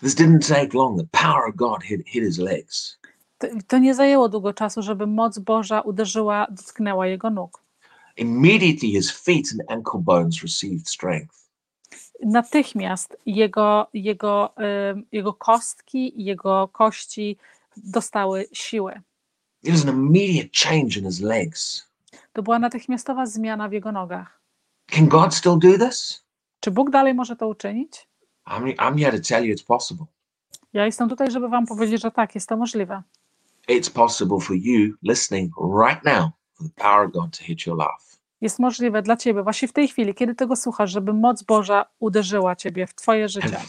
This 0.00 0.14
didn't 0.14 0.48
take 0.48 0.74
long. 0.74 0.98
The 0.98 1.08
power 1.22 1.48
of 1.48 1.56
God 1.56 1.82
hit, 1.82 2.00
hit 2.06 2.22
his 2.22 2.38
legs. 2.38 2.98
To, 3.38 3.46
to 3.68 3.78
nie 3.78 3.94
zajęło 3.94 4.28
długo 4.28 4.52
czasu, 4.52 4.82
żeby 4.82 5.06
moc 5.06 5.38
Boża 5.38 5.80
uderzyła, 5.80 6.46
dotknęła 6.50 7.06
jego 7.06 7.30
nóg. 7.30 7.62
Immediately, 8.16 8.88
his 8.88 9.10
feet 9.10 9.52
and 9.52 9.70
ankle 9.70 10.00
bones 10.00 10.42
received 10.42 10.88
strength. 10.88 11.46
Natychmiast 12.22 13.16
jego, 13.26 13.86
jego, 13.94 14.54
jego 15.12 15.32
kostki 15.32 16.20
i 16.20 16.24
jego 16.24 16.68
kości 16.68 17.36
dostały 17.76 18.46
siłę. 18.52 19.00
It 19.62 19.70
was 19.70 19.86
an 19.86 19.88
immediate 19.88 20.48
change 20.64 20.98
in 20.98 21.04
his 21.04 21.20
legs. 21.20 21.86
To 22.32 22.42
była 22.42 22.58
natychmiastowa 22.58 23.26
zmiana 23.26 23.68
w 23.68 23.72
jego 23.72 23.92
nogach. 23.92 24.40
Can 24.86 25.08
God 25.08 25.34
still 25.34 25.58
do 25.58 25.86
this? 25.86 26.24
Czy 26.60 26.70
Bóg 26.70 26.90
dalej 26.90 27.14
może 27.14 27.36
to 27.36 27.48
uczynić? 27.48 28.08
I'm, 28.46 28.74
I'm 28.78 28.98
here 28.98 29.12
to 29.20 29.28
tell 29.28 29.44
you 29.44 29.54
it's 29.54 29.66
possible. 29.66 30.06
Ja 30.72 30.86
jestem 30.86 31.08
tutaj, 31.08 31.30
żeby 31.30 31.48
Wam 31.48 31.66
powiedzieć, 31.66 32.02
że 32.02 32.10
tak, 32.10 32.34
jest 32.34 32.48
to 32.48 32.56
możliwe. 32.56 33.02
It's 33.68 33.90
possible 33.92 34.40
for 34.40 34.56
you 34.56 34.94
listening 35.02 35.52
right 35.86 36.04
now 36.04 36.30
for 36.54 36.66
the 36.66 36.82
power 36.82 37.06
of 37.06 37.12
God 37.12 37.38
to 37.38 37.44
hit 37.44 37.66
your 37.66 37.76
life. 37.78 38.16
Jest 38.40 38.58
możliwe 38.58 39.02
dla 39.02 39.16
Ciebie, 39.16 39.42
właśnie 39.42 39.68
w 39.68 39.72
tej 39.72 39.88
chwili, 39.88 40.14
kiedy 40.14 40.34
tego 40.34 40.56
słuchasz, 40.56 40.90
żeby 40.90 41.12
moc 41.12 41.42
Boża 41.42 41.86
uderzyła 41.98 42.56
Ciebie 42.56 42.86
w 42.86 42.94
Twoje 42.94 43.28
życie. 43.28 43.60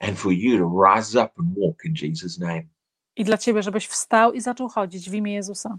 and 0.00 0.18
for 0.18 0.32
you 0.32 0.58
to 0.58 0.82
rise 0.94 1.24
up 1.24 1.32
and 1.38 1.48
walk 1.58 1.84
in 1.84 1.94
Jesus' 1.94 2.38
name. 2.40 2.62
I 3.16 3.24
dla 3.24 3.38
Ciebie, 3.38 3.62
żebyś 3.62 3.86
wstał 3.86 4.32
i 4.32 4.40
zaczął 4.40 4.68
chodzić 4.68 5.10
w 5.10 5.14
imię 5.14 5.34
Jezusa. 5.34 5.78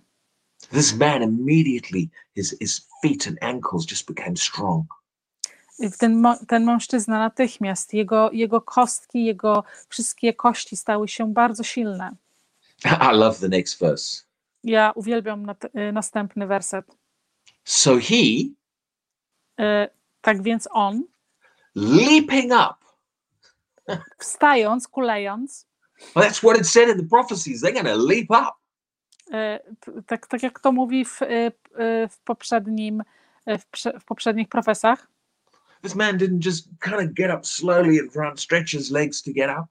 This 0.72 0.98
man 0.98 1.24
immediately, 1.24 2.10
his, 2.36 2.56
his 2.60 2.88
feet 3.02 3.28
and 3.28 3.44
ankles 3.44 3.92
just 3.92 4.08
became 4.08 4.36
strong. 4.38 4.86
Ten, 6.00 6.24
ten 6.48 6.64
mężczyzna 6.66 7.20
natychmiast, 7.20 7.94
jego, 7.94 8.32
jego 8.32 8.62
kostki, 8.62 9.26
jego 9.26 9.64
wszystkie 9.90 10.34
kości 10.34 10.78
stały 10.78 11.08
się 11.08 11.34
bardzo 11.34 11.64
silne. 11.64 12.16
I 13.12 13.16
love 13.16 13.40
the 13.40 13.48
next 13.50 13.80
verse. 13.80 14.24
Ja 14.64 14.92
uwielbiam 14.96 15.46
nat- 15.46 15.70
y, 15.90 15.92
następny 15.92 16.48
werset. 16.48 16.86
So 17.64 17.98
he, 17.98 18.16
Y, 19.60 19.90
Tak 20.22 20.42
więc 20.44 20.68
on, 20.72 21.04
leaping 21.76 22.52
up, 22.54 22.76
wstając, 24.20 24.88
kulejąc, 24.88 25.68
well, 26.16 26.30
that's 26.30 26.40
what 26.40 26.58
it 26.58 26.68
said 26.68 26.90
in 26.90 26.98
the 26.98 27.10
prophecies. 27.10 27.62
They're 27.62 27.74
going 27.74 27.88
to 27.88 27.96
leap 27.98 28.32
up. 28.32 28.52
t- 29.80 30.02
tak, 30.08 30.28
tak 30.28 30.44
jak 30.44 30.60
to 30.60 30.72
mówi 30.72 31.06
w, 31.06 31.20
w, 32.10 32.18
poprzednim, 32.24 33.04
w, 33.48 34.00
w 34.00 34.06
poprzednich 34.06 34.50
profesach, 34.50 35.08
This 35.86 35.96
man 35.96 36.18
didn't 36.18 36.40
just 36.40 36.68
kind 36.80 37.00
of 37.00 37.14
get 37.14 37.30
up 37.30 37.46
slowly 37.46 38.00
and 38.00 38.12
try 38.12 38.28
and 38.30 38.40
stretch 38.40 38.72
his 38.72 38.92
legs 38.92 39.22
to 39.22 39.32
get 39.32 39.50
up. 39.50 39.68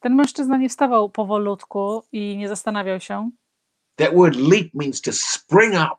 ten 0.00 0.14
mężczyzna 0.14 0.56
nie 0.56 0.68
wstawał 0.68 1.10
powolutku 1.10 2.02
i 2.12 2.36
nie 2.36 2.48
zastanawiał 2.48 3.00
się. 3.00 3.30
That 3.96 4.14
word 4.14 4.36
leap 4.36 4.74
means 4.74 5.00
to 5.00 5.12
spring 5.12 5.74
up. 5.74 5.96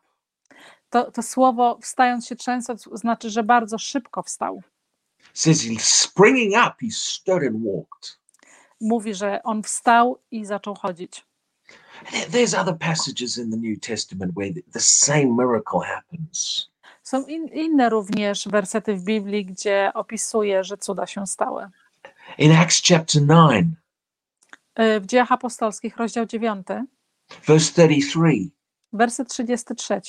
To, 0.90 1.12
to 1.12 1.22
słowo 1.24 1.80
wstając 1.82 2.28
się 2.28 2.36
trzęsąc 2.36 2.90
znaczy, 2.94 3.30
że 3.30 3.44
bardzo 3.44 3.78
szybko 3.78 4.24
wstał. 4.24 4.62
Says 5.34 5.64
he 5.64 5.76
springing 5.80 6.54
up, 6.54 6.76
he 6.82 6.92
stood 6.92 7.44
and 7.44 7.64
walked. 7.66 8.20
Mówi, 8.82 9.14
że 9.14 9.44
on 9.44 9.64
wstał 9.64 10.20
i 10.32 10.46
zaczął 10.46 10.76
chodzić. 10.76 11.26
There's 12.32 12.62
other 12.62 12.78
passages 12.78 13.38
in 13.38 13.52
the 13.52 13.58
New 13.58 13.80
Testament 13.80 14.34
where 14.36 14.54
the 14.74 14.80
same 14.80 15.26
miracle 15.26 15.80
happens. 15.86 16.70
Są 17.10 17.26
in, 17.26 17.48
inne 17.48 17.90
również 17.90 18.48
wersety 18.48 18.96
w 18.96 19.04
Biblii, 19.04 19.46
gdzie 19.46 19.92
opisuje, 19.94 20.64
że 20.64 20.78
cuda 20.78 21.08
się 21.08 21.28
stały. 21.28 21.68
In 22.38 22.52
Acts 22.52 22.82
chapter 22.88 23.22
9, 23.22 23.68
Y, 24.80 25.00
W 25.00 25.06
Dziejach 25.06 25.32
Apostolskich, 25.32 25.98
rozdział 25.98 26.26
9, 26.26 26.68
verse 27.48 27.72
33, 27.72 28.20
werset 28.94 29.30
33. 29.30 30.02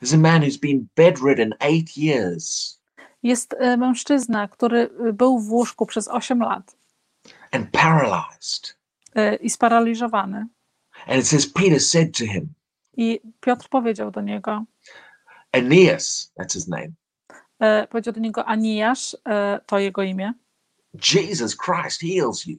there's 0.00 0.14
a 0.14 0.18
man 0.18 0.42
who's 0.42 0.60
been 0.60 0.88
bedridden 0.96 1.54
eight 1.60 1.96
years 1.96 2.78
Jest 3.22 3.52
y, 3.52 3.76
mężczyzna, 3.76 4.48
który 4.48 4.90
y, 5.08 5.12
był 5.12 5.38
w 5.38 5.50
łóżku 5.50 5.86
przez 5.86 6.08
8 6.08 6.40
lat 6.40 6.76
and 7.50 7.70
paralyzed. 7.70 8.76
i 9.40 9.50
sparaliżowany. 9.50 10.46
And 11.06 11.20
it 11.20 11.26
says, 11.28 11.52
Peter 11.52 11.80
said 11.80 12.18
to 12.18 12.24
him, 12.24 12.54
I 12.96 13.20
Piotr 13.40 13.68
powiedział 13.68 14.10
do 14.10 14.20
niego, 14.20 14.64
Aeneas, 15.52 16.32
that's 16.38 16.54
his 16.54 16.68
name, 16.68 16.92
y, 17.82 17.86
powiedział 17.88 18.14
do 18.14 18.20
niego 18.20 18.44
Anijasz, 18.44 19.14
y, 19.14 19.18
to 19.66 19.78
jego 19.78 20.02
imię, 20.02 20.34
Jesus 21.14 21.56
Christ 21.56 22.00
heals 22.00 22.46
you. 22.46 22.58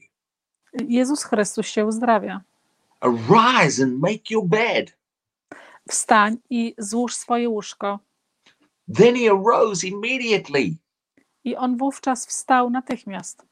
Jezus 0.87 1.23
Chrystus 1.23 1.67
się 1.67 1.85
uzdrawia. 1.85 2.41
Arise 3.01 3.83
and 3.83 3.99
make 3.99 4.31
your 4.31 4.45
bed. 4.45 4.97
Wstań 5.89 6.37
i 6.49 6.75
złóż 6.77 7.15
swoje 7.15 7.49
łóżko. 7.49 7.99
Then 8.95 9.15
he 9.15 9.29
arose 9.31 9.87
immediately. 9.87 10.77
I 11.43 11.55
on 11.55 11.77
wówczas 11.77 12.25
wstał 12.25 12.69
natychmiast. 12.69 13.45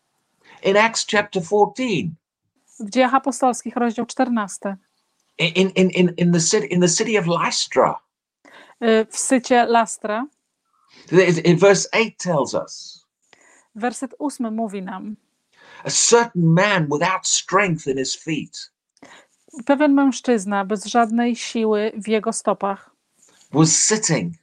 In 0.64 0.78
Acts 0.78 1.06
chapter 1.12 1.44
14, 1.44 1.84
W 2.80 2.90
Dziejach 2.90 3.14
Apostolskich, 3.14 3.76
rozdział 3.76 4.06
14. 4.06 4.78
in, 5.38 5.70
in, 5.70 5.90
in, 5.90 6.14
in, 6.18 6.32
the, 6.32 6.40
city, 6.40 6.68
in 6.68 6.82
the 6.82 6.88
city 6.88 7.18
of 7.18 7.28
Lystra, 7.28 8.00
W 8.82 9.18
sycie 9.18 9.66
Lastra, 9.66 10.26
in, 11.12 11.38
in 11.46 11.58
verse 11.58 11.88
8 11.94 12.12
tells 12.18 12.54
us, 12.54 13.06
werset 13.76 14.16
8 14.20 14.52
mówi 14.52 14.82
nam, 14.82 15.16
a 15.84 15.90
certain 15.90 16.54
man 16.54 16.88
without 16.90 17.28
strength 17.28 17.88
in 17.88 17.98
his 17.98 18.16
feet 18.16 18.72
pewien 19.66 19.94
mężczyzna 19.94 20.66
bez 20.66 20.86
żadnej 20.86 21.36
siły 21.36 21.92
w 21.96 22.08
jego 22.08 22.34
stopach 22.34 22.96
was 23.52 23.88
sitting, 23.88 24.34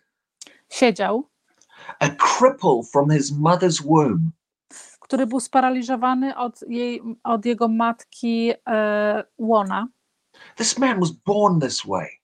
siedział, 0.69 1.29
a 2.01 2.09
cripple 2.09 2.83
from 2.93 3.11
his 3.11 3.33
mother's 3.33 3.83
womb. 3.83 4.21
który 5.01 5.27
był 5.27 5.41
sparaliżowany 5.41 6.37
od, 6.37 6.63
jej, 6.69 7.03
od 7.25 7.47
jego 7.47 7.69
matki 7.69 8.53
e, 8.69 9.25
łona. 9.39 9.89
This 10.57 10.79
man 10.79 11.01
was 11.01 11.11
born 11.11 11.61
this 11.61 11.87
way. 11.87 12.18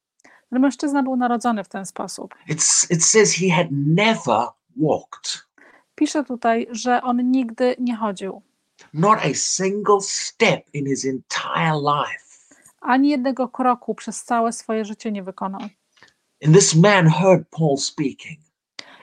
Ten 0.55 0.62
mężczyzna 0.62 1.03
był 1.03 1.17
narodzony 1.17 1.64
w 1.64 1.69
ten 1.69 1.87
sposób. 1.87 2.35
It's, 2.49 2.93
it 2.93 3.05
says 3.05 3.35
he 3.35 3.51
had 3.57 3.67
never 3.71 4.47
walked, 4.77 5.47
Pisze 5.95 6.25
tutaj, 6.25 6.67
że 6.71 7.03
on 7.03 7.31
nigdy 7.31 7.77
nie 7.79 7.97
chodził. 7.97 8.43
not 8.93 9.19
a 9.19 9.35
single 9.35 10.01
step 10.01 10.64
in 10.73 10.87
his 10.87 11.05
entire 11.05 11.75
life. 11.75 12.25
Ani 12.81 13.09
jednego 13.09 13.49
kroku 13.49 13.95
przez 13.95 14.25
całe 14.25 14.53
swoje 14.53 14.85
życie 14.85 15.12
nie 15.12 15.23
wykonał. 15.23 15.61
And 16.47 16.55
this 16.57 16.75
man 16.75 17.09
heard 17.09 17.49
Paul 17.51 17.77
speaking. 17.77 18.38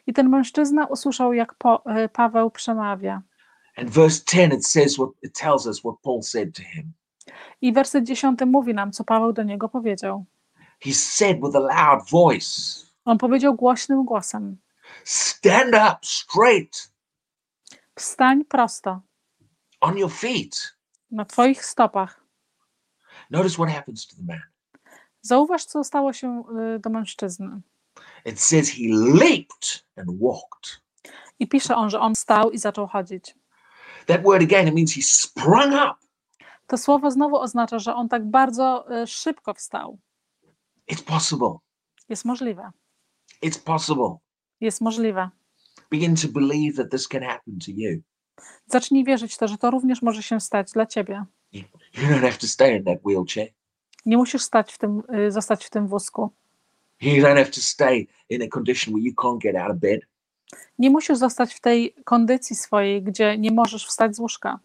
I 0.08 0.14
ten 0.14 0.30
mężczyzna 0.30 0.86
usłyszał, 0.86 1.34
jak 1.34 1.54
po, 1.54 1.86
e, 1.86 2.10
Paweł 2.10 2.52
przemawia. 2.52 3.22
And 3.78 3.90
verse 3.90 4.22
10 4.32 4.54
it 4.54 4.68
says 4.68 4.94
what 4.96 5.10
it 5.22 5.40
tells 5.40 5.66
us 5.66 5.80
what 5.80 5.96
Paul 6.04 6.24
said 6.24 6.56
to 6.56 6.64
him. 6.64 6.94
I 7.62 7.74
werset 7.74 8.04
10 8.04 8.40
mówi 8.46 8.74
nam, 8.74 8.92
co 8.92 9.04
Paweł 9.04 9.34
do 9.34 9.44
niego 9.44 9.70
powiedział. 9.70 10.26
He 10.86 10.94
said 10.94 11.38
with 11.44 11.56
a 11.56 11.60
loud 11.60 12.10
voice, 12.10 12.52
On 13.06 13.18
powiedział 13.18 13.56
głośnym 13.56 14.06
głosem: 14.06 14.58
Stand 15.04 15.76
up 15.76 15.98
straight 16.02 16.92
Wstań 17.96 18.46
prosto, 18.46 19.02
on 19.82 19.98
your 19.98 20.12
feet. 20.12 20.76
na 21.12 21.26
twoich 21.26 21.66
stopach. 21.66 22.22
Notice 23.30 23.56
what 23.56 23.70
happens 23.70 24.08
to 24.08 24.16
the 24.16 24.24
man. 24.24 24.42
Zauważ, 25.22 25.66
co 25.66 25.84
stało 25.84 26.14
się 26.14 26.44
y, 26.76 26.80
do 26.80 26.90
mężczyzny. 26.90 27.62
It 28.26 28.42
says 28.42 28.70
he 28.70 28.84
leaped 28.90 29.86
and 29.98 30.08
walked. 30.22 30.82
I 31.40 31.48
pisze 31.48 31.76
on, 31.76 31.90
że 31.90 32.00
on 32.00 32.16
stał 32.16 32.52
i 32.52 32.58
zaczął 32.58 32.88
chodzić. 32.88 33.36
That 34.06 34.24
word 34.24 34.44
again, 34.44 34.68
it 34.68 34.74
means 34.76 34.94
he 34.96 35.02
sprung 35.02 35.74
up. 35.74 35.96
To 36.68 36.78
słowo 36.78 37.12
znowu 37.12 37.36
oznacza, 37.36 37.80
że 37.80 37.96
on 37.96 38.10
tak 38.10 38.26
bardzo 38.30 38.86
y, 39.04 39.08
szybko 39.08 39.54
wstał. 39.54 40.00
It's 40.88 41.04
possible. 41.04 41.58
Jest 42.10 42.26
możliwe. 42.26 42.72
It's 43.44 43.64
possible. 43.64 44.18
Jest 44.62 44.82
możliwe. 44.82 45.30
Begin 45.92 46.16
to 46.16 46.28
believe 46.28 46.78
that 46.78 46.92
this 46.92 47.08
can 47.08 47.24
happen 47.24 47.60
to 47.60 47.72
you. 47.72 48.02
Zacznij 48.66 49.04
wierzyć 49.06 49.38
to, 49.38 49.48
że 49.48 49.58
to 49.58 49.72
również 49.72 50.02
może 50.02 50.24
się 50.24 50.40
stać 50.40 50.72
dla 50.72 50.86
ciebie. 50.86 51.26
You 51.54 51.64
don't 51.94 52.22
have 52.22 52.38
to 52.38 52.48
stay 52.48 52.78
in 52.78 52.84
that 52.84 53.00
wheelchair. 53.06 53.48
Nie 54.06 54.18
musisz 54.18 54.42
stać 54.42 54.74
w 54.74 54.78
tym, 54.78 55.04
y, 55.28 55.32
zostać 55.32 55.66
w 55.66 55.70
tym 55.70 55.88
wózku. 55.88 56.32
You 57.02 57.24
don't 57.24 57.38
have 57.38 57.52
to 57.52 57.62
stay 57.62 58.08
in 58.30 58.42
a 58.42 58.48
condition 58.48 58.94
where 58.94 59.04
you 59.04 59.14
can't 59.14 59.40
get 59.42 59.56
out 59.56 59.72
of 59.72 59.78
bed. 59.78 60.02
Nie 60.80 60.90
musisz 60.90 61.18
zostać 61.18 61.54
w 61.54 61.62
tej 61.62 61.96
kondycji 62.06 62.56
swojej, 62.56 63.04
gdzie 63.04 63.38
nie 63.38 63.52
możesz 63.52 63.86
wstać 63.86 64.16
z 64.16 64.20
łóżka. 64.20 64.60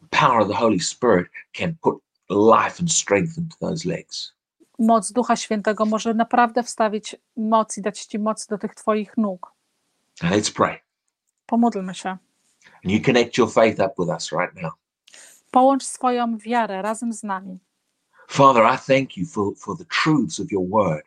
The 0.00 0.18
power 0.18 0.40
of 0.40 0.48
the 0.48 0.54
Holy 0.54 0.80
Spirit 0.80 1.28
can 1.52 1.74
put 1.82 2.02
life 2.30 2.76
and 2.80 2.92
strength 2.92 3.38
into 3.38 3.56
those 3.60 3.88
legs. 3.88 4.32
Moc 4.80 5.12
Ducha 5.12 5.36
Świętego 5.36 5.86
może 5.86 6.14
naprawdę 6.14 6.62
wstawić 6.62 7.16
moc 7.36 7.78
i 7.78 7.82
dać 7.82 8.04
ci 8.04 8.18
moc 8.18 8.46
do 8.46 8.58
tych 8.58 8.74
twoich 8.74 9.16
nóg. 9.16 9.52
Let's 10.22 10.54
pray. 10.54 10.78
Pomódlmy 11.46 11.94
się. 11.94 12.08
And 12.84 12.92
you 12.92 13.00
connect 13.04 13.38
your 13.38 13.52
faith 13.52 13.80
up 13.80 13.94
with 13.98 14.08
us 14.08 14.32
right 14.32 14.62
now. 14.62 14.72
Połącz 15.50 15.84
swoją 15.84 16.38
wiarę 16.38 16.82
razem 16.82 17.12
z 17.12 17.22
nami. 17.22 17.58
Father, 18.28 18.62
I 18.74 18.78
thank 18.78 19.16
you 19.16 19.26
for, 19.26 19.56
for 19.56 19.78
the 19.78 19.84
truths 19.84 20.40
of 20.40 20.52
your 20.52 20.68
word. 20.68 21.06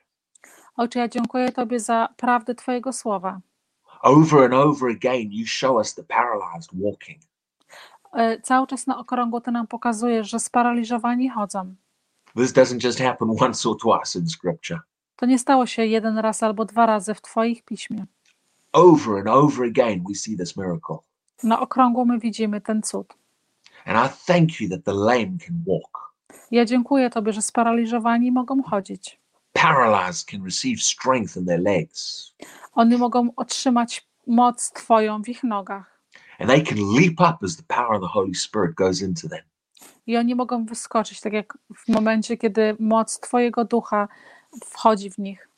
Ojcze, 0.75 0.99
ja 0.99 1.07
dziękuję 1.07 1.51
Tobie 1.51 1.79
za 1.79 2.09
prawdę 2.17 2.55
Twojego 2.55 2.93
słowa. 2.93 3.39
Over 4.01 4.43
and 4.43 4.53
over 4.53 4.91
again, 4.91 5.31
you 5.31 5.47
show 5.47 5.75
us 5.75 5.95
the 5.95 6.03
paralyzed 6.03 6.69
walking. 6.73 7.21
E, 8.13 8.41
Cały 8.41 8.67
czas 8.67 8.87
na 8.87 8.97
okrągło 8.97 9.41
Ty 9.41 9.51
nam 9.51 9.67
pokazujesz, 9.67 10.29
że 10.29 10.39
sparaliżowani 10.39 11.29
chodzą. 11.29 11.75
This 12.35 12.51
doesn't 12.53 12.79
just 12.83 12.99
happen 12.99 13.27
once 13.41 13.69
or 13.69 13.75
twice 13.77 14.19
in 14.19 14.27
scripture. 14.29 14.79
To 15.15 15.25
nie 15.25 15.39
stało 15.39 15.65
się 15.65 15.85
jeden 15.85 16.17
raz 16.17 16.43
albo 16.43 16.65
dwa 16.65 16.85
razy 16.85 17.13
w 17.13 17.21
Twoich 17.21 17.63
piśmie. 17.65 18.05
Over 18.73 19.17
and 19.19 19.27
over 19.27 19.65
again, 19.67 20.03
we 20.09 20.15
see 20.15 20.37
this 20.37 20.57
miracle. 20.57 20.97
Na 21.43 21.59
okrągło 21.59 22.05
my 22.05 22.19
widzimy 22.19 22.61
ten 22.61 22.81
cud. 22.81 23.13
And 23.85 23.97
I 24.07 24.09
thank 24.27 24.61
you 24.61 24.69
that 24.69 24.83
the 24.85 24.93
lame 24.93 25.37
can 25.47 25.63
walk, 25.67 26.13
Ja 26.51 26.65
dziękuję 26.65 27.09
Tobie, 27.09 27.33
że 27.33 27.41
sparaliżowani 27.41 28.31
mogą 28.31 28.63
chodzić. 28.63 29.19
paralyzed 29.53 30.25
can 30.31 30.43
receive 30.45 30.81
strength 30.83 31.37
in 31.37 31.45
their 31.45 31.59
legs, 31.61 32.31
Oni 32.73 32.97
mogą 32.97 33.29
otrzymać 33.35 34.07
moc 34.27 34.71
Twoją 34.71 35.23
w 35.23 35.29
ich 35.29 35.43
nogach. 35.43 35.99
and 36.39 36.49
they 36.49 36.61
can 36.63 36.77
leap 36.77 37.13
up 37.21 37.37
as 37.45 37.55
the 37.57 37.63
power 37.67 37.93
of 37.95 38.01
the 38.01 38.07
Holy 38.13 38.35
Spirit 38.35 38.75
goes 38.75 39.01
into 39.01 39.29
them. 39.29 39.41
I 40.07 40.17
oni 40.17 40.35
mogą 40.35 40.65
wyskoczyć, 40.65 41.21
tak 41.21 41.33
jak 41.33 41.57
w 41.75 41.87
momencie, 41.87 42.37
kiedy 42.37 42.75
moc 42.79 43.19
Twojego 43.19 43.65
ducha 43.65 44.07
wchodzi 44.65 45.09
w 45.11 45.17
nich. 45.17 45.49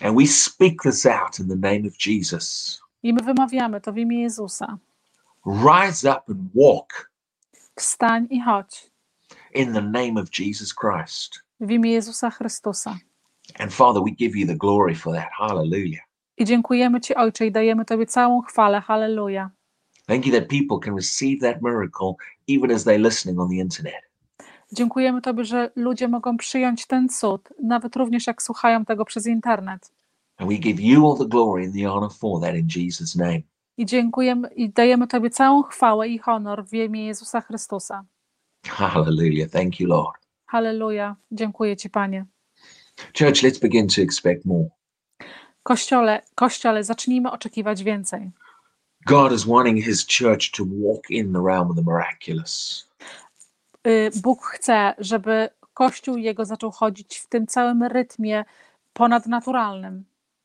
And 0.00 0.18
we 0.18 0.26
speak 0.26 0.82
this 0.82 1.06
out 1.06 1.40
in 1.40 1.48
the 1.48 1.56
name 1.56 1.88
of 1.88 2.06
Jesus. 2.06 2.80
I 3.02 3.12
my 3.12 3.22
wymawiamy 3.22 3.80
to 3.80 3.92
w 3.92 3.98
imię 3.98 4.22
Jezusa. 4.22 4.78
Rise 5.46 6.10
up 6.10 6.22
and 6.28 6.38
walk 6.54 7.10
Wstań 7.76 8.26
i 8.30 8.40
chodź 8.40 8.90
in 9.54 9.72
the 9.72 9.82
name 9.82 10.20
of 10.20 10.28
Jesus 10.38 10.74
Christ. 10.74 11.42
w 11.60 11.70
imię 11.70 11.92
Jezusa 11.92 12.30
Chrystusa. 12.30 12.98
And 13.58 13.72
Father, 13.74 14.02
we 14.02 14.10
give 14.10 14.36
you 14.38 14.46
the 14.46 14.56
glory 14.56 14.94
for 14.94 15.14
that. 15.14 15.28
Hallelujah. 15.38 16.00
I 16.38 16.44
dziękujemy 16.44 17.00
Ci, 17.00 17.14
Ojcze, 17.14 17.46
i 17.46 17.52
dajemy 17.52 17.84
Tobie 17.84 18.06
całą 18.06 18.42
chwałę. 18.42 18.80
Halleluja. 18.80 19.50
Thank 20.06 20.26
you 20.26 20.32
that 20.32 20.48
people 20.48 20.78
can 20.84 20.96
receive 20.96 21.40
that 21.40 21.62
miracle 21.62 22.14
even 22.48 22.70
as 22.70 22.84
they're 22.84 23.02
listening 23.02 23.40
on 23.40 23.48
the 23.48 23.56
internet. 23.56 24.02
Dziękujemy 24.72 25.22
Tobie, 25.22 25.44
że 25.44 25.70
ludzie 25.76 26.08
mogą 26.08 26.36
przyjąć 26.36 26.86
ten 26.86 27.08
cud, 27.08 27.48
nawet 27.62 27.96
również 27.96 28.26
jak 28.26 28.42
słuchają 28.42 28.84
tego 28.84 29.04
przez 29.04 29.26
internet. 29.26 29.90
And 30.36 30.50
we 30.50 30.56
give 30.56 30.80
you 30.80 31.10
all 31.10 31.18
the 31.18 31.28
glory 31.28 31.64
and 31.64 31.74
the 31.74 31.88
honor 31.88 32.12
for 32.12 32.40
that 32.40 32.54
in 32.54 32.66
Jesus' 32.76 33.16
name. 33.16 33.40
I 33.76 33.86
dziękujemy 33.86 34.48
i 34.48 34.70
dajemy 34.70 35.06
Tobie 35.06 35.30
całą 35.30 35.62
chwałę 35.62 36.08
i 36.08 36.18
honor 36.18 36.64
w 36.64 36.72
imię 36.72 37.06
Jezusa 37.06 37.40
Chrystusa. 37.40 38.04
Hallelujah. 38.66 39.50
Thank 39.50 39.80
you, 39.80 39.88
Lord. 39.88 40.26
Halleluja. 40.46 41.16
Dziękuję 41.32 41.76
Ci, 41.76 41.90
Panie. 41.90 42.26
Church, 43.18 43.42
let's 43.42 43.60
begin 43.60 43.88
to 43.88 44.02
expect 44.02 44.44
more. 44.44 44.68
Kościole, 45.62 46.22
Kościole, 46.34 46.84
zacznijmy 46.84 47.30
oczekiwać 47.30 47.84
więcej. 47.84 48.30
God 49.06 49.32
is 49.32 49.46
wanting 49.46 49.84
his 49.84 50.06
church 50.06 50.50
to 50.50 50.64
walk 50.64 51.10
in 51.10 51.32
the 51.32 51.40
realm 51.40 51.70
of 51.70 51.76
the 51.76 51.82
miraculous. 51.82 52.86
Y, 53.86 54.10
Bóg 54.22 54.42
chce, 54.46 54.94
żeby 54.98 55.48
Kościół 55.74 56.16
jego 56.16 56.44
zaczął 56.44 56.70
chodzić 56.70 57.18
w 57.18 57.26
tym 57.26 57.46
całym 57.46 57.82
rytmie 57.82 58.44
ponadnaturalnym. 58.92 60.04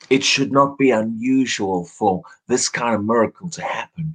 It 0.10 0.26
should 0.26 0.52
not 0.52 0.78
be 0.78 1.00
unusual 1.00 1.86
for 1.86 2.22
this 2.48 2.72
kind 2.72 2.96
of 2.96 3.02
miracle 3.02 3.50
to 3.50 3.62
happen. 3.62 4.14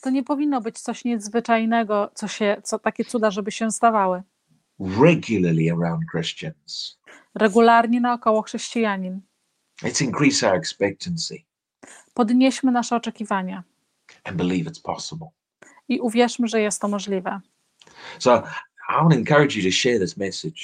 To 0.00 0.10
nie 0.10 0.22
powinno 0.22 0.60
być 0.60 0.80
coś 0.80 1.04
niezwyczajnego, 1.04 2.10
co 2.14 2.28
się, 2.28 2.56
co 2.64 2.78
takie 2.78 3.04
cuda, 3.04 3.30
żeby 3.30 3.52
się 3.52 3.70
stawały. 3.70 4.22
regularly 4.78 5.70
around 5.70 6.02
Christians. 6.10 6.98
Regularnie 7.34 8.00
naokoło 8.00 8.42
chrześcijanin. 8.42 9.20
Let's 9.82 10.04
increase 10.04 10.48
our 10.50 10.56
expectancy 10.56 11.44
Podnieśmy 12.14 12.72
nasze 12.72 12.96
oczekiwania 12.96 13.62
and 14.24 14.36
believe 14.36 14.70
it's 14.70 14.82
possible. 14.82 15.28
i 15.88 16.00
uwierzmy, 16.00 16.48
że 16.48 16.60
jest 16.60 16.80
to 16.80 16.88
możliwe. 16.88 17.40
So 18.18 18.42
I 18.90 18.94
want 18.94 19.10
to 19.10 19.18
encourage 19.18 19.56
you 19.56 19.64
to 19.70 19.76
share 19.76 19.98
this 20.00 20.16
message. 20.16 20.60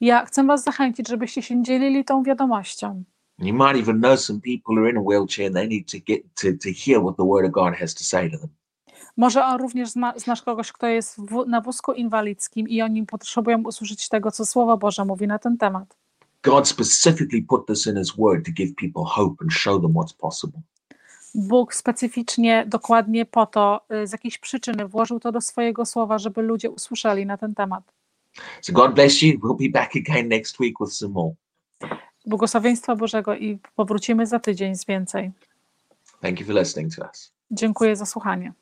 Ja 0.00 0.24
chcę 0.24 0.46
Was 0.46 0.64
zachęcić, 0.64 1.08
żebyście 1.08 1.42
się 1.42 1.62
dzielili 1.62 2.04
tą 2.04 2.22
wiadomością. 2.22 3.04
You 3.38 3.54
might 3.54 3.76
even 3.76 4.00
know 4.00 4.20
some 4.20 4.40
people 4.40 4.74
who 4.74 4.80
are 4.80 4.90
in 4.90 4.96
a 4.96 5.02
wheelchair 5.02 5.46
and 5.46 5.56
they 5.56 5.68
need 5.68 5.92
to 5.92 5.98
get 6.06 6.22
to, 6.34 6.48
to 6.62 6.68
hear 6.84 7.00
what 7.02 7.16
the 7.16 7.24
word 7.24 7.46
of 7.46 7.52
God 7.52 7.74
has 7.74 7.94
to 7.94 8.04
say 8.04 8.30
to 8.30 8.38
them. 8.38 8.48
Może 9.16 9.44
on 9.44 9.60
również 9.60 9.90
zna, 9.90 10.12
znasz 10.16 10.42
kogoś, 10.42 10.72
kto 10.72 10.86
jest 10.86 11.16
w, 11.16 11.46
na 11.46 11.60
wózku 11.60 11.92
inwalidzkim 11.92 12.68
i 12.68 12.82
oni 12.82 13.06
potrzebują 13.06 13.62
usłyszeć 13.62 14.08
tego, 14.08 14.30
co 14.30 14.46
Słowo 14.46 14.76
Boże 14.76 15.04
mówi 15.04 15.26
na 15.26 15.38
ten 15.38 15.58
temat. 15.58 15.96
God 16.42 16.68
specifically 16.68 17.42
put 17.42 17.66
this 17.66 17.86
in 17.86 17.96
his 17.96 18.16
word 18.16 18.46
to 18.46 18.52
give 18.52 18.74
people 18.74 19.02
hope 19.06 19.36
and 19.44 19.52
show 19.52 19.82
them 19.82 19.92
what's 19.92 20.16
possible. 20.18 20.60
Bóg 21.34 21.74
specyficznie, 21.74 22.64
dokładnie 22.66 23.26
po 23.26 23.46
to, 23.46 23.80
y, 23.92 24.06
z 24.06 24.12
jakiejś 24.12 24.38
przyczyny 24.38 24.88
włożył 24.88 25.20
to 25.20 25.32
do 25.32 25.40
swojego 25.40 25.86
słowa, 25.86 26.18
żeby 26.18 26.42
ludzie 26.42 26.70
usłyszeli 26.70 27.26
na 27.26 27.36
ten 27.36 27.54
temat. 27.54 27.92
So 28.62 28.72
God 28.72 28.94
bless 28.94 29.22
you. 29.22 29.38
We'll 29.38 29.58
be 29.58 29.80
back 29.80 29.96
again 29.96 30.28
next 30.28 30.60
week 30.60 30.74
with 30.80 30.92
some 30.92 31.12
more. 31.12 31.34
Błogosławieństwa 32.26 32.96
Bożego 32.96 33.34
i 33.36 33.58
powrócimy 33.76 34.26
za 34.26 34.38
tydzień 34.38 34.74
z 34.76 34.86
więcej. 34.86 35.30
Thank 36.20 36.40
you 36.40 36.46
for 36.46 36.54
listening 36.54 36.94
to 36.94 37.02
us. 37.02 37.32
Dziękuję 37.50 37.96
za 37.96 38.06
słuchanie. 38.06 38.52